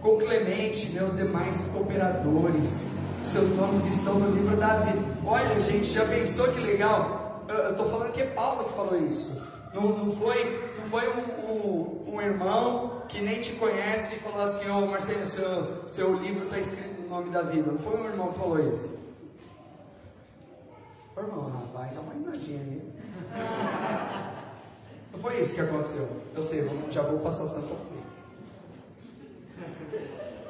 Com 0.01 0.17
Clemente, 0.17 0.91
meus 0.91 1.15
demais 1.15 1.69
cooperadores, 1.73 2.87
seus 3.23 3.49
nomes 3.51 3.85
estão 3.85 4.13
no 4.13 4.31
livro 4.31 4.55
da 4.55 4.77
vida. 4.77 4.99
Olha, 5.25 5.59
gente, 5.59 5.85
já 5.85 6.05
pensou 6.05 6.47
que 6.53 6.59
legal? 6.59 7.43
Eu 7.47 7.71
estou 7.71 7.89
falando 7.89 8.11
que 8.13 8.21
é 8.21 8.27
Paulo 8.27 8.65
que 8.65 8.73
falou 8.73 8.97
isso. 9.01 9.41
Não, 9.73 9.97
não 9.97 10.15
foi, 10.15 10.73
não 10.77 10.85
foi 10.85 11.09
um, 11.09 11.51
um, 11.51 12.13
um, 12.15 12.21
irmão 12.21 13.01
que 13.09 13.21
nem 13.21 13.39
te 13.41 13.53
conhece 13.53 14.15
e 14.15 14.19
falou 14.19 14.41
assim: 14.43 14.69
Ô 14.69 14.77
oh, 14.77 14.87
Marcelo, 14.87 15.25
seu, 15.25 15.87
seu 15.87 16.13
livro 16.17 16.45
está 16.45 16.59
escrito 16.59 17.01
no 17.01 17.09
nome 17.09 17.29
da 17.31 17.41
vida. 17.41 17.71
Não 17.71 17.79
foi 17.79 17.99
um 17.99 18.05
irmão 18.05 18.31
que 18.31 18.39
falou 18.39 18.69
isso. 18.69 18.97
Irmão, 21.17 21.49
rapaz, 21.49 21.93
já 21.93 22.01
mais 22.01 22.21
nadinha 22.21 22.59
aí. 22.59 22.96
Não 25.13 25.19
foi 25.19 25.39
isso 25.41 25.55
que 25.55 25.61
aconteceu. 25.61 26.07
Eu 26.35 26.43
sei, 26.43 26.69
já 26.89 27.01
vou 27.01 27.19
passar 27.19 27.47
Santa 27.47 27.75
Ceia. 27.75 28.01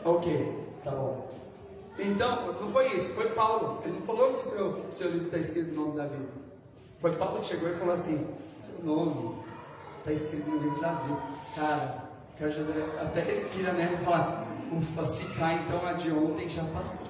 Ok, 0.04 0.66
tá 0.84 0.92
bom. 0.92 1.28
Então, 2.00 2.54
não 2.54 2.68
foi 2.68 2.88
isso, 2.96 3.14
foi 3.14 3.30
Paulo. 3.30 3.82
Ele 3.84 3.94
não 3.94 4.02
falou 4.02 4.34
que 4.34 4.40
o 4.40 4.44
seu, 4.44 4.86
seu 4.92 5.10
livro 5.10 5.26
está 5.26 5.38
escrito 5.38 5.74
no 5.74 5.88
nome 5.88 5.98
da 5.98 6.06
vida. 6.06 6.28
Foi 7.00 7.12
Paulo 7.16 7.40
que 7.40 7.48
chegou 7.48 7.70
e 7.70 7.76
falou 7.76 7.94
assim: 7.94 8.28
seu 8.54 8.84
nome 8.86 9.36
está 10.00 10.12
escrito 10.12 10.50
no 10.50 10.58
livro 10.58 10.80
da 10.80 10.94
vida. 10.94 11.22
Cara, 11.56 12.10
cara 12.38 12.52
já 12.52 12.62
até 13.02 13.22
respira, 13.22 13.74
né? 13.74 13.92
E 13.94 13.98
fala: 14.04 14.48
ufa, 14.72 15.06
se 15.06 15.34
tá, 15.38 15.54
então 15.54 15.86
a 15.86 15.94
de 15.94 16.12
ontem 16.12 16.48
já 16.48 16.64
passou. 16.66 17.08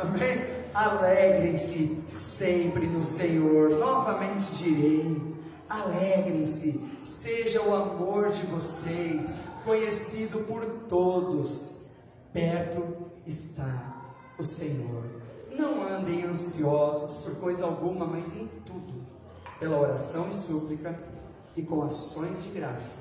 Amém? 0.00 0.58
Alegrem-se 0.74 2.02
sempre 2.08 2.86
no 2.86 3.02
Senhor. 3.02 3.70
Novamente 3.70 4.52
direi 4.52 5.38
Alegrem-se, 5.68 6.80
seja 7.04 7.60
o 7.62 7.74
amor 7.74 8.30
de 8.30 8.46
vocês 8.46 9.38
conhecido 9.64 10.38
por 10.46 10.64
todos. 10.88 11.80
Perto 12.32 12.82
está 13.26 14.14
o 14.38 14.42
Senhor. 14.42 15.04
Não 15.50 15.86
andem 15.86 16.24
ansiosos 16.24 17.18
por 17.18 17.36
coisa 17.36 17.66
alguma, 17.66 18.06
mas 18.06 18.34
em 18.34 18.46
tudo, 18.64 18.94
pela 19.60 19.78
oração 19.78 20.30
e 20.30 20.34
súplica 20.34 20.98
e 21.54 21.62
com 21.62 21.82
ações 21.82 22.42
de 22.42 22.48
graça. 22.48 23.00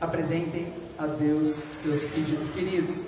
Apresentem 0.00 0.72
a 0.96 1.06
Deus 1.06 1.58
seus 1.72 2.04
pedidos, 2.04 2.48
queridos. 2.50 3.06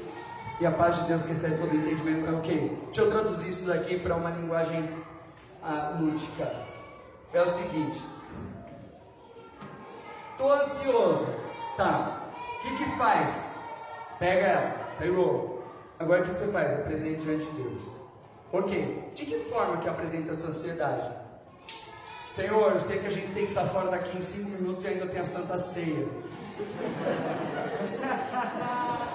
E 0.61 0.67
a 0.67 0.71
paz 0.71 1.01
de 1.01 1.05
Deus 1.09 1.27
que 1.27 1.33
excede 1.33 1.59
todo 1.59 1.75
entendimento. 1.75 2.29
É 2.29 2.33
ok. 2.33 2.79
Deixa 2.85 3.01
eu 3.01 3.11
traduzir 3.11 3.49
isso 3.49 3.67
daqui 3.67 3.99
para 3.99 4.15
uma 4.15 4.31
linguagem 4.31 4.89
ah, 5.63 5.97
lúdica 5.99 6.75
é 7.35 7.43
o 7.43 7.49
seguinte: 7.49 8.03
tô 10.39 10.53
ansioso, 10.53 11.27
tá? 11.77 12.21
O 12.33 12.63
que 12.63 12.77
que 12.77 12.97
faz? 12.97 13.57
Pega 14.19 14.47
ela, 14.47 14.71
pegou. 14.99 15.65
Agora 15.99 16.21
o 16.23 16.25
que 16.25 16.31
você 16.31 16.49
faz? 16.49 16.75
Apresente 16.75 17.23
diante 17.23 17.45
de 17.45 17.63
Deus. 17.63 17.83
Ok. 18.53 19.11
De 19.15 19.27
que 19.27 19.41
forma 19.41 19.79
que 19.79 19.89
apresenta 19.89 20.33
essa 20.33 20.49
ansiedade? 20.49 21.11
Senhor, 22.25 22.73
eu 22.73 22.81
sei 22.81 22.99
que 22.99 23.07
a 23.07 23.11
gente 23.11 23.33
tem 23.33 23.47
que 23.47 23.53
estar 23.53 23.67
fora 23.67 23.89
daqui 23.91 24.17
em 24.17 24.21
cinco 24.21 24.51
minutos 24.51 24.85
e 24.85 24.89
ainda 24.89 25.07
tem 25.07 25.21
a 25.21 25.25
Santa 25.25 25.59
Ceia. 25.59 26.07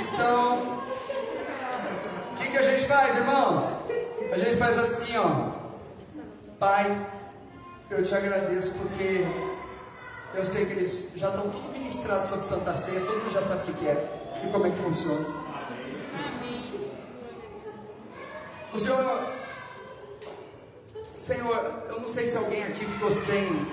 Então, 0.00 0.80
o 2.32 2.34
que, 2.36 2.50
que 2.50 2.58
a 2.58 2.62
gente 2.62 2.86
faz, 2.86 3.16
irmãos? 3.16 3.64
A 4.32 4.38
gente 4.38 4.56
faz 4.56 4.78
assim, 4.78 5.16
ó. 5.16 5.52
Pai, 6.58 7.06
eu 7.90 8.02
te 8.02 8.14
agradeço 8.14 8.74
porque 8.74 9.24
eu 10.34 10.44
sei 10.44 10.66
que 10.66 10.72
eles 10.72 11.12
já 11.14 11.28
estão 11.28 11.48
tudo 11.50 11.70
ministrados 11.72 12.28
sobre 12.28 12.44
Santa 12.44 12.76
Ceia, 12.76 13.00
todo 13.00 13.18
mundo 13.18 13.30
já 13.30 13.42
sabe 13.42 13.70
o 13.70 13.74
que, 13.74 13.86
é 13.86 14.08
e 14.44 14.48
como 14.50 14.66
é 14.66 14.70
que 14.70 14.78
funciona. 14.78 15.26
O 18.72 18.78
Senhor, 18.78 19.28
Senhor, 21.14 21.84
eu 21.88 22.00
não 22.00 22.08
sei 22.08 22.26
se 22.26 22.36
alguém 22.36 22.64
aqui 22.64 22.84
ficou 22.84 23.10
sem 23.10 23.66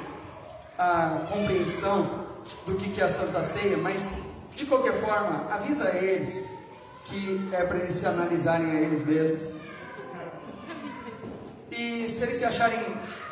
a 0.78 1.28
compreensão 1.32 2.26
do 2.66 2.76
que 2.76 3.02
é 3.02 3.06
a 3.06 3.10
Santa 3.10 3.44
Ceia, 3.44 3.78
mas 3.78 4.31
de 4.56 4.66
qualquer 4.66 4.94
forma, 4.94 5.48
avisa 5.52 5.90
eles 5.96 6.50
que 7.06 7.50
é 7.52 7.64
para 7.64 7.80
eles 7.80 7.96
se 7.96 8.06
analisarem 8.06 8.72
a 8.72 8.82
eles 8.82 9.04
mesmos. 9.04 9.42
E 11.72 12.08
se 12.08 12.24
eles 12.24 12.38
se 12.38 12.46
acharem 12.46 12.80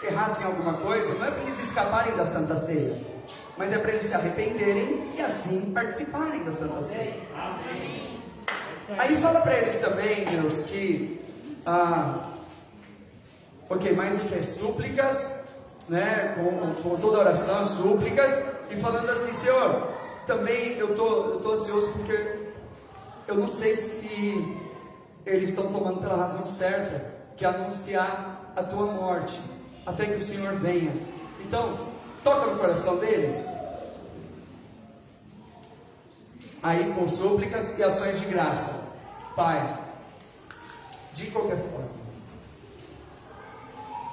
errados 0.04 0.40
em 0.42 0.46
alguma 0.46 0.76
coisa, 0.76 1.14
não 1.14 1.26
é 1.26 1.32
para 1.32 1.42
eles 1.42 1.60
escaparem 1.60 2.16
da 2.16 2.26
Santa 2.26 2.56
Ceia, 2.56 3.02
mas 3.58 3.72
é 3.72 3.78
para 3.78 3.92
eles 3.92 4.06
se 4.06 4.14
arrependerem 4.14 5.12
e 5.16 5.22
assim 5.22 5.72
participarem 5.74 6.44
da 6.44 6.52
Santa 6.52 6.82
Ceia. 6.82 7.14
Aí 8.98 9.18
fala 9.18 9.42
para 9.42 9.58
eles 9.58 9.76
também, 9.76 10.26
Deus, 10.26 10.62
que 10.64 11.22
ah, 11.66 12.30
ok, 13.70 13.94
mais 13.94 14.18
do 14.18 14.28
que 14.30 14.42
súplicas, 14.42 15.46
né, 15.88 16.36
com, 16.36 16.74
com 16.82 16.98
toda 16.98 17.20
oração, 17.20 17.66
súplicas, 17.66 18.44
e 18.72 18.76
falando 18.78 19.10
assim, 19.10 19.34
Senhor, 19.34 19.99
também 20.30 20.78
eu 20.78 20.94
tô, 20.94 21.26
eu 21.26 21.40
tô 21.40 21.54
ansioso 21.54 21.90
porque 21.90 22.52
eu 23.28 23.34
não 23.34 23.48
sei 23.48 23.76
se 23.76 24.60
eles 25.26 25.50
estão 25.50 25.72
tomando 25.72 26.02
pela 26.02 26.16
razão 26.16 26.46
certa, 26.46 27.04
que 27.36 27.44
é 27.44 27.48
anunciar 27.48 28.54
a 28.56 28.64
tua 28.64 28.86
morte, 28.86 29.42
até 29.88 30.06
que 30.06 30.18
o 30.18 30.22
Senhor 30.22 30.54
venha. 30.54 30.94
Então, 31.44 31.88
toca 32.24 32.46
no 32.46 32.60
coração 32.60 32.98
deles. 32.98 33.50
Aí, 36.62 36.94
com 36.94 37.08
súplicas 37.08 37.76
e 37.80 37.84
ações 37.84 38.20
de 38.20 38.26
graça, 38.28 38.88
Pai, 39.36 39.80
de 41.12 41.26
qualquer 41.32 41.58
forma, 41.58 41.90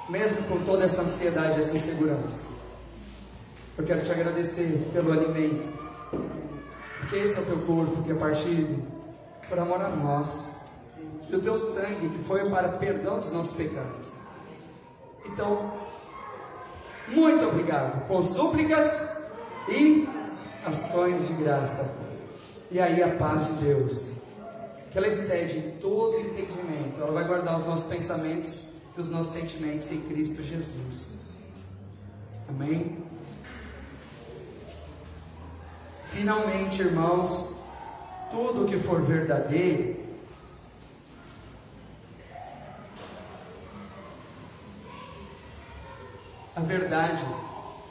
mesmo 0.09 0.41
com 0.47 0.63
toda 0.63 0.85
essa 0.85 1.03
ansiedade, 1.03 1.59
essa 1.59 1.75
insegurança, 1.75 2.43
eu 3.77 3.85
quero 3.85 4.01
te 4.01 4.11
agradecer 4.11 4.89
pelo 4.91 5.11
alimento 5.11 5.86
porque 7.07 7.23
esse 7.23 7.37
é 7.37 7.41
o 7.41 7.45
teu 7.45 7.57
corpo 7.59 8.03
que 8.03 8.11
é 8.11 8.15
partido 8.15 8.83
por 9.47 9.57
amor 9.57 9.81
a 9.81 9.87
nós. 9.87 10.57
E 11.29 11.35
o 11.35 11.39
teu 11.39 11.57
sangue 11.57 12.09
que 12.09 12.21
foi 12.23 12.49
para 12.49 12.67
perdão 12.67 13.19
dos 13.19 13.31
nossos 13.31 13.53
pecados. 13.55 14.13
Então, 15.25 15.71
muito 17.07 17.45
obrigado. 17.45 18.05
Com 18.07 18.21
súplicas 18.21 19.21
e 19.69 20.07
ações 20.65 21.29
de 21.29 21.33
graça. 21.35 21.95
E 22.69 22.77
aí 22.77 23.01
a 23.01 23.15
paz 23.15 23.45
de 23.45 23.53
Deus, 23.53 24.17
que 24.91 24.97
ela 24.97 25.07
excede 25.07 25.61
todo 25.79 26.19
entendimento, 26.19 26.99
ela 26.99 27.13
vai 27.13 27.25
guardar 27.25 27.57
os 27.57 27.65
nossos 27.65 27.85
pensamentos 27.85 28.63
e 28.97 28.99
os 28.99 29.07
nossos 29.07 29.31
sentimentos 29.31 29.89
em 29.93 30.01
Cristo 30.01 30.43
Jesus. 30.43 31.19
Amém? 32.49 33.06
Finalmente, 36.17 36.81
irmãos, 36.81 37.59
tudo 38.31 38.65
que 38.65 38.79
for 38.79 39.03
verdadeiro, 39.03 39.95
a 46.55 46.59
verdade, 46.61 47.23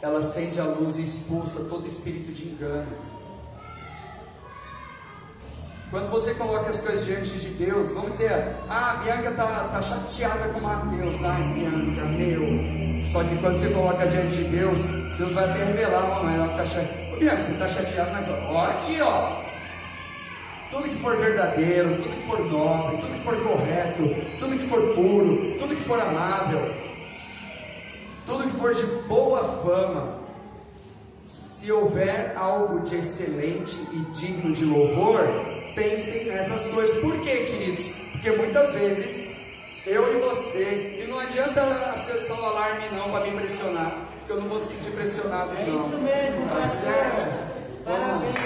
ela 0.03 0.19
acende 0.19 0.59
a 0.59 0.65
luz 0.65 0.97
e 0.97 1.05
expulsa 1.05 1.67
todo 1.71 1.87
espírito 1.87 2.33
de 2.33 2.49
engano. 2.49 2.89
Quando 5.89 6.11
você 6.11 6.35
coloca 6.35 6.69
as 6.69 6.79
coisas 6.79 7.05
diante 7.05 7.39
de 7.39 7.51
Deus, 7.51 7.93
vamos 7.93 8.11
dizer, 8.11 8.57
ah, 8.69 9.03
Bianca 9.05 9.31
está 9.31 9.69
tá 9.69 9.81
chateada 9.81 10.49
com 10.49 10.59
Mateus, 10.59 11.23
ai 11.23 11.45
Bianca, 11.55 12.05
meu. 12.07 13.05
Só 13.07 13.23
que 13.23 13.37
quando 13.37 13.57
você 13.57 13.71
coloca 13.71 14.05
diante 14.09 14.39
de 14.39 14.45
Deus, 14.49 14.85
Deus 15.17 15.31
vai 15.31 15.49
até 15.49 15.63
revelar, 15.63 16.25
não, 16.25 16.29
ela 16.29 16.51
está 16.51 16.67
chateada. 16.67 17.06
Bianca, 17.19 17.41
você 17.41 17.53
está 17.53 17.67
chateado, 17.67 18.13
mas 18.13 18.29
olha 18.29 18.69
aqui, 18.69 19.01
ó. 19.01 19.45
Tudo 20.71 20.89
que 20.89 20.97
for 20.97 21.17
verdadeiro, 21.17 21.97
tudo 21.97 22.11
que 22.11 22.27
for 22.27 22.41
nobre, 22.41 22.99
tudo 22.99 23.15
que 23.15 23.21
for 23.21 23.43
correto, 23.43 24.03
tudo 24.39 24.59
que 24.59 24.65
for 24.65 24.95
puro, 24.95 25.57
tudo 25.57 25.75
que 25.75 25.83
for 25.83 26.01
amável, 26.01 26.75
tudo 28.27 28.45
que 28.45 28.57
for 28.59 28.75
de 28.75 28.85
boa 29.09 29.43
fama, 29.63 30.19
se 31.25 31.73
houver 31.73 32.35
algo 32.37 32.81
de 32.81 32.97
excelente 32.97 33.79
e 33.93 33.99
digno 34.13 34.53
de 34.53 34.65
louvor, 34.65 35.27
pensem 35.75 36.27
nessas 36.27 36.67
coisas. 36.67 36.99
Por 37.01 37.21
quê, 37.21 37.45
queridos? 37.45 37.89
Porque 38.13 38.31
muitas 38.33 38.73
vezes 38.73 39.36
eu 39.87 40.19
e 40.19 40.21
você, 40.21 40.99
e 41.01 41.07
não 41.07 41.19
adianta 41.19 41.63
a 41.63 41.97
sessão 41.97 42.45
alarme 42.45 42.89
não 42.91 43.11
para 43.13 43.25
me 43.25 43.31
impressionar 43.31 44.09
que 44.27 44.33
eu 44.33 44.41
não 44.41 44.49
vou 44.49 44.59
sentir 44.59 44.91
pressionado 44.91 45.57
é 45.57 45.67
não. 45.67 45.87
Isso 45.87 45.99
mesmo, 45.99 46.49
tá 46.49 46.67
certo? 46.67 47.85
Parabéns. 47.85 48.37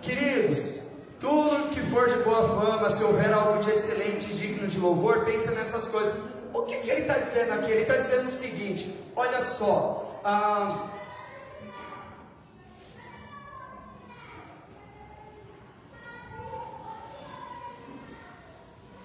Queridos, 0.00 0.80
tudo 1.18 1.68
que 1.68 1.80
for 1.82 2.08
de 2.08 2.16
boa 2.20 2.42
fama, 2.48 2.88
se 2.88 3.04
houver 3.04 3.30
algo 3.30 3.58
de 3.58 3.70
excelente 3.70 4.30
e 4.30 4.34
digno 4.34 4.66
de 4.66 4.80
louvor, 4.80 5.26
pensa 5.26 5.50
nessas 5.50 5.86
coisas. 5.88 6.24
O 6.54 6.62
que, 6.62 6.76
que 6.78 6.90
ele 6.90 7.02
está 7.02 7.18
dizendo 7.18 7.52
aqui? 7.52 7.70
Ele 7.70 7.82
está 7.82 7.98
dizendo 7.98 8.26
o 8.26 8.30
seguinte: 8.30 8.94
olha 9.14 9.42
só. 9.42 10.20
Ah, 10.24 10.88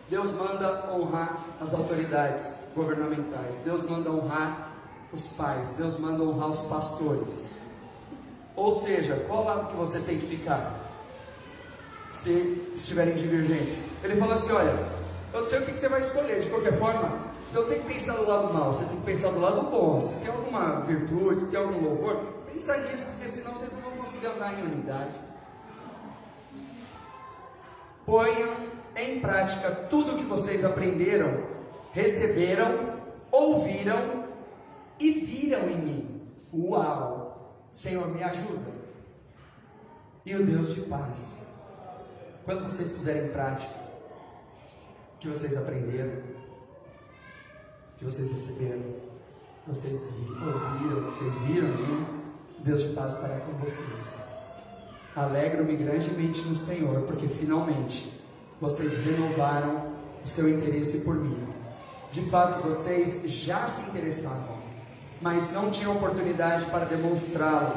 Deus 0.10 0.34
manda 0.34 0.92
honrar 0.94 1.38
as 1.60 1.74
autoridades 1.74 2.64
governamentais, 2.76 3.58
Deus 3.64 3.84
manda 3.90 4.12
honrar 4.12 4.70
os 5.12 5.32
pais, 5.32 5.72
Deus 5.72 5.98
manda 5.98 6.24
honrar 6.24 6.50
os 6.50 6.62
pastores. 6.64 7.50
Ou 8.56 8.72
seja, 8.72 9.26
qual 9.28 9.44
lado 9.44 9.68
que 9.70 9.76
você 9.76 10.00
tem 10.00 10.20
que 10.20 10.28
ficar? 10.28 10.80
Se 12.12 12.72
estiverem 12.76 13.16
divergentes. 13.16 13.80
Ele 14.04 14.16
fala 14.16 14.36
assim: 14.36 14.54
olha, 14.54 14.78
eu 15.34 15.40
não 15.40 15.46
sei 15.46 15.60
o 15.60 15.66
que 15.66 15.72
você 15.72 15.90
vai 15.90 16.00
escolher, 16.00 16.40
de 16.40 16.50
qualquer 16.50 16.74
forma, 16.74 17.12
se 17.44 17.56
eu 17.56 17.68
tenho 17.68 17.82
que 17.82 17.94
pensar 17.94 18.14
do 18.14 18.28
lado 18.28 18.54
mal, 18.54 18.74
você 18.74 18.86
tem 18.86 18.98
que 18.98 19.06
pensar 19.06 19.32
do 19.32 19.40
lado 19.40 19.62
bom. 19.70 20.00
Se 20.00 20.16
tem 20.16 20.32
alguma 20.32 20.82
virtude, 20.82 21.42
se 21.42 21.50
tem 21.50 21.60
algum 21.60 21.82
louvor, 21.82 22.24
pensa 22.52 22.78
nisso, 22.78 23.08
porque 23.08 23.28
senão 23.28 23.54
vocês 23.54 23.72
não 23.74 23.82
vão 23.82 23.92
conseguir 23.98 24.28
andar 24.28 24.54
em 24.54 24.64
unidade. 24.64 25.12
Ponham 28.06 28.75
em 28.96 29.20
prática 29.20 29.72
tudo 29.90 30.16
que 30.16 30.24
vocês 30.24 30.64
aprenderam, 30.64 31.44
receberam, 31.92 33.00
ouviram 33.32 34.26
e 35.00 35.12
viram 35.12 35.70
em 35.70 35.78
mim. 35.78 36.22
Uau! 36.54 37.26
Senhor, 37.72 38.08
me 38.08 38.24
ajuda. 38.24 38.74
E 40.26 40.34
o 40.34 40.46
Deus 40.46 40.74
de 40.74 40.82
paz, 40.82 41.50
quando 42.46 42.64
vocês 42.64 42.90
puserem 42.90 43.26
em 43.26 43.30
prática 43.30 43.74
o 45.16 45.20
que 45.20 45.28
vocês 45.28 45.58
aprenderam, 45.58 46.14
o 47.94 47.98
que 47.98 48.06
vocês 48.06 48.32
receberam, 48.32 48.82
que 48.82 49.70
vocês 49.70 50.04
ouviram, 50.04 51.02
vocês 51.12 51.38
viram 51.40 51.68
em 51.68 51.78
mim, 51.78 52.06
Deus 52.60 52.82
de 52.82 52.94
paz 52.94 53.16
estará 53.16 53.40
com 53.42 53.52
vocês. 53.54 54.24
Alegro-me 55.16 55.76
grandemente 55.76 56.42
no 56.44 56.56
Senhor, 56.56 57.02
porque 57.04 57.28
finalmente 57.28 58.12
vocês 58.60 58.94
renovaram 58.94 59.88
o 60.24 60.28
seu 60.28 60.50
interesse 60.50 61.00
por 61.00 61.16
mim. 61.16 61.48
De 62.12 62.22
fato, 62.22 62.66
vocês 62.66 63.22
já 63.30 63.68
se 63.68 63.90
interessavam, 63.90 64.58
mas 65.22 65.52
não 65.52 65.70
tinham 65.70 65.96
oportunidade 65.96 66.66
para 66.66 66.86
demonstrá-lo. 66.86 67.76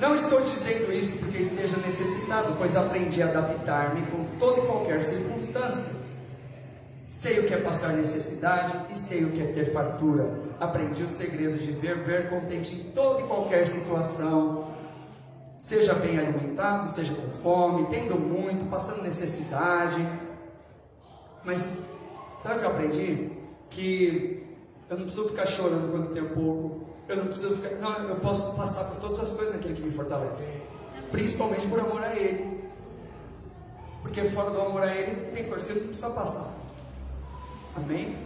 Não 0.00 0.16
estou 0.16 0.40
dizendo 0.40 0.92
isso 0.92 1.18
porque 1.18 1.38
esteja 1.38 1.76
necessitado, 1.76 2.54
pois 2.58 2.74
aprendi 2.74 3.22
a 3.22 3.28
adaptar-me 3.28 4.02
com 4.06 4.24
toda 4.38 4.60
e 4.60 4.66
qualquer 4.66 5.02
circunstância. 5.02 5.92
Sei 7.06 7.40
o 7.40 7.46
que 7.46 7.54
é 7.54 7.58
passar 7.58 7.92
necessidade 7.92 8.74
e 8.90 8.98
sei 8.98 9.24
o 9.24 9.30
que 9.30 9.42
é 9.42 9.52
ter 9.52 9.72
fartura. 9.72 10.28
Aprendi 10.58 11.02
os 11.02 11.10
segredos 11.10 11.62
de 11.62 11.72
ver, 11.72 12.04
ver 12.04 12.30
contente 12.30 12.74
em 12.74 12.90
toda 12.90 13.20
e 13.20 13.24
qualquer 13.24 13.66
situação 13.66 14.61
Seja 15.62 15.94
bem 15.94 16.18
alimentado, 16.18 16.88
seja 16.88 17.14
com 17.14 17.30
fome, 17.40 17.86
tendo 17.86 18.18
muito, 18.18 18.66
passando 18.66 19.00
necessidade. 19.00 20.04
Mas 21.44 21.74
sabe 22.36 22.56
o 22.56 22.58
que 22.58 22.64
eu 22.64 22.70
aprendi? 22.72 23.30
Que 23.70 24.44
eu 24.90 24.96
não 24.96 25.04
preciso 25.04 25.28
ficar 25.28 25.46
chorando 25.46 25.92
quando 25.92 26.12
tenho 26.12 26.30
pouco. 26.30 26.84
Eu 27.08 27.14
não 27.14 27.26
preciso 27.26 27.54
ficar. 27.54 27.76
Não, 27.76 28.08
eu 28.08 28.16
posso 28.16 28.56
passar 28.56 28.86
por 28.86 28.96
todas 28.96 29.20
as 29.20 29.30
coisas 29.30 29.54
naquele 29.54 29.74
que 29.74 29.82
me 29.82 29.92
fortalece. 29.92 30.52
Principalmente 31.12 31.64
por 31.68 31.78
amor 31.78 32.02
a 32.02 32.12
Ele. 32.16 32.60
Porque 34.02 34.24
fora 34.24 34.50
do 34.50 34.60
amor 34.60 34.82
a 34.82 34.92
Ele, 34.92 35.30
tem 35.30 35.44
coisa 35.44 35.64
que 35.64 35.70
ele 35.70 35.82
não 35.82 35.88
precisa 35.88 36.10
passar. 36.10 36.52
Amém? 37.76 38.16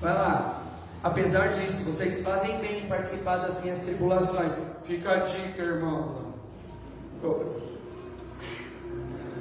Vai 0.00 0.14
lá. 0.14 0.62
Apesar 1.04 1.48
disso, 1.48 1.84
vocês 1.84 2.22
fazem 2.22 2.58
bem 2.60 2.84
em 2.84 2.88
participar 2.88 3.36
das 3.36 3.62
minhas 3.62 3.78
tribulações. 3.80 4.54
Fica 4.84 5.16
a 5.16 5.16
dica, 5.18 5.62
irmãos. 5.62 6.31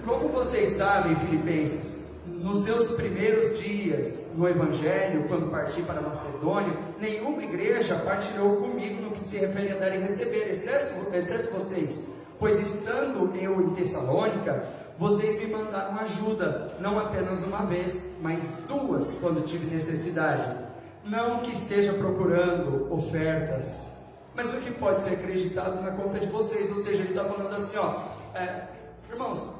Como 0.05 0.29
vocês 0.29 0.69
sabem, 0.69 1.15
Filipenses, 1.15 2.11
nos 2.27 2.63
seus 2.63 2.91
primeiros 2.91 3.59
dias 3.59 4.21
no 4.35 4.47
Evangelho, 4.47 5.25
quando 5.27 5.49
parti 5.49 5.81
para 5.81 5.99
Macedônia, 5.99 6.77
nenhuma 6.99 7.43
igreja 7.43 7.95
partilhou 7.95 8.57
comigo 8.57 9.01
no 9.01 9.09
que 9.09 9.23
se 9.23 9.37
refere 9.37 9.71
a 9.71 9.77
dar 9.77 9.95
e 9.95 9.99
receber, 9.99 10.47
exceto, 10.47 11.15
exceto 11.15 11.51
vocês. 11.51 12.09
Pois 12.39 12.59
estando 12.59 13.35
eu 13.35 13.61
em 13.61 13.71
Tessalônica, 13.71 14.63
vocês 14.97 15.39
me 15.39 15.47
mandaram 15.47 15.99
ajuda, 15.99 16.75
não 16.79 16.99
apenas 16.99 17.41
uma 17.43 17.65
vez, 17.65 18.11
mas 18.21 18.57
duas, 18.67 19.15
quando 19.15 19.43
tive 19.43 19.73
necessidade. 19.73 20.55
Não 21.03 21.39
que 21.39 21.51
esteja 21.51 21.93
procurando 21.93 22.93
ofertas, 22.93 23.90
mas 24.35 24.53
o 24.53 24.57
que 24.61 24.71
pode 24.71 25.01
ser 25.01 25.11
acreditado 25.11 25.81
na 25.81 25.91
conta 25.91 26.19
de 26.19 26.27
vocês. 26.27 26.69
Ou 26.69 26.77
seja, 26.77 27.03
ele 27.03 27.09
está 27.09 27.25
falando 27.25 27.53
assim: 27.53 27.77
ó, 27.77 28.01
é, 28.35 28.67
irmãos, 29.09 29.53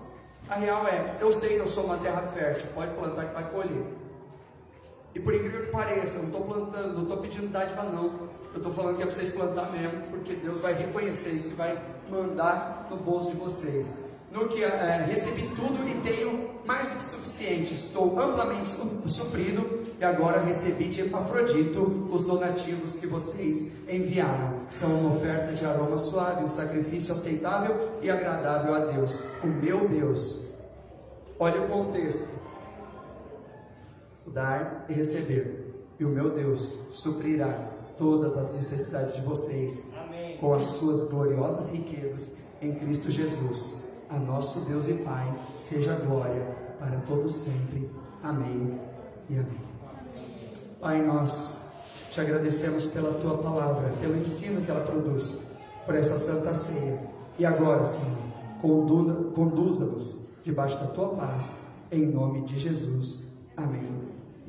a 0.50 0.56
real 0.56 0.88
é, 0.88 1.18
eu 1.20 1.32
sei 1.32 1.56
que 1.56 1.60
eu 1.60 1.68
sou 1.68 1.86
uma 1.86 1.98
terra 1.98 2.22
fértil, 2.34 2.68
pode 2.74 2.94
plantar 2.94 3.26
que 3.26 3.34
vai 3.34 3.50
colher. 3.52 3.86
E 5.14 5.20
por 5.20 5.34
incrível 5.34 5.66
que 5.66 5.72
pareça, 5.72 6.18
eu 6.18 6.24
não 6.24 6.30
estou 6.30 6.46
plantando, 6.46 6.94
não 6.94 7.04
estou 7.04 7.18
pedindo 7.18 7.48
dádiva 7.48 7.84
não. 7.84 8.30
Eu 8.54 8.58
estou 8.58 8.72
falando 8.72 8.98
que 8.98 9.04
é 9.04 9.06
para 9.06 9.16
vocês 9.16 9.30
plantar 9.30 9.72
mesmo, 9.72 10.02
porque 10.10 10.36
Deus 10.36 10.60
vai 10.60 10.74
reconhecer 10.74 11.32
isso 11.32 11.52
e 11.52 11.54
vai 11.54 11.82
mandar 12.10 12.88
no 12.90 12.98
bolso 12.98 13.32
de 13.32 13.38
vocês. 13.38 14.11
No 14.32 14.48
que 14.48 14.63
é, 14.63 15.06
recebi 15.06 15.50
tudo 15.56 15.86
e 15.89 16.00
tenho 16.02 16.52
mais 16.65 16.88
do 16.88 16.96
que 16.96 17.04
suficiente. 17.04 17.74
Estou 17.74 18.17
amplamente 18.17 18.70
suprido 19.06 19.82
e 20.00 20.04
agora 20.04 20.41
recebi 20.41 20.86
de 20.88 21.02
Epafrodito 21.02 22.08
os 22.10 22.24
donativos 22.24 22.96
que 22.96 23.08
vocês 23.08 23.74
enviaram. 23.89 24.60
São 24.70 25.02
uma 25.02 25.15
oferta 25.15 25.52
de 25.52 25.65
aroma 25.65 25.98
suave, 25.98 26.46
um 26.46 26.50
sacrifício 26.50 27.13
aceitável 27.13 28.00
e 28.02 28.10
agradável 28.10 28.74
a 28.74 28.80
Deus, 28.80 29.20
o 29.44 29.48
meu 29.48 29.88
Deus. 29.88 30.54
Olha 31.38 31.62
o 31.63 31.67
contexto: 31.67 32.34
dar 34.28 34.86
e 34.88 34.94
receber, 34.94 35.86
e 36.00 36.06
o 36.06 36.10
meu 36.10 36.30
Deus 36.30 36.72
suprirá 36.89 37.70
todas 37.98 38.38
as 38.38 38.54
necessidades 38.54 39.15
de 39.15 39.22
vocês 39.22 39.94
Amém. 40.02 40.38
com 40.38 40.54
as 40.54 40.63
suas 40.63 41.04
gloriosas 41.04 41.70
riquezas 41.70 42.38
em 42.62 42.74
Cristo 42.76 43.12
Jesus. 43.12 43.81
A 44.12 44.19
nosso 44.19 44.62
Deus 44.65 44.88
e 44.88 44.93
Pai 44.95 45.34
seja 45.56 45.95
glória 45.95 46.45
para 46.78 46.97
todos 47.00 47.34
sempre. 47.34 47.89
Amém 48.21 48.78
e 49.30 49.36
amém. 49.36 49.62
Pai, 50.82 51.02
nós 51.02 51.71
te 52.10 52.19
agradecemos 52.19 52.88
pela 52.88 53.13
tua 53.13 53.38
palavra, 53.38 53.89
pelo 54.02 54.17
ensino 54.17 54.62
que 54.62 54.69
ela 54.69 54.82
produz, 54.82 55.43
por 55.86 55.95
essa 55.95 56.19
santa 56.19 56.54
ceia. 56.54 57.02
E 57.39 57.45
agora, 57.45 57.86
Senhor, 57.86 58.17
conduza-nos 59.34 60.28
debaixo 60.43 60.78
da 60.80 60.88
tua 60.88 61.10
paz, 61.15 61.60
em 61.89 62.06
nome 62.06 62.41
de 62.41 62.60
Jesus. 62.60 63.28
Amém. 63.56 64.11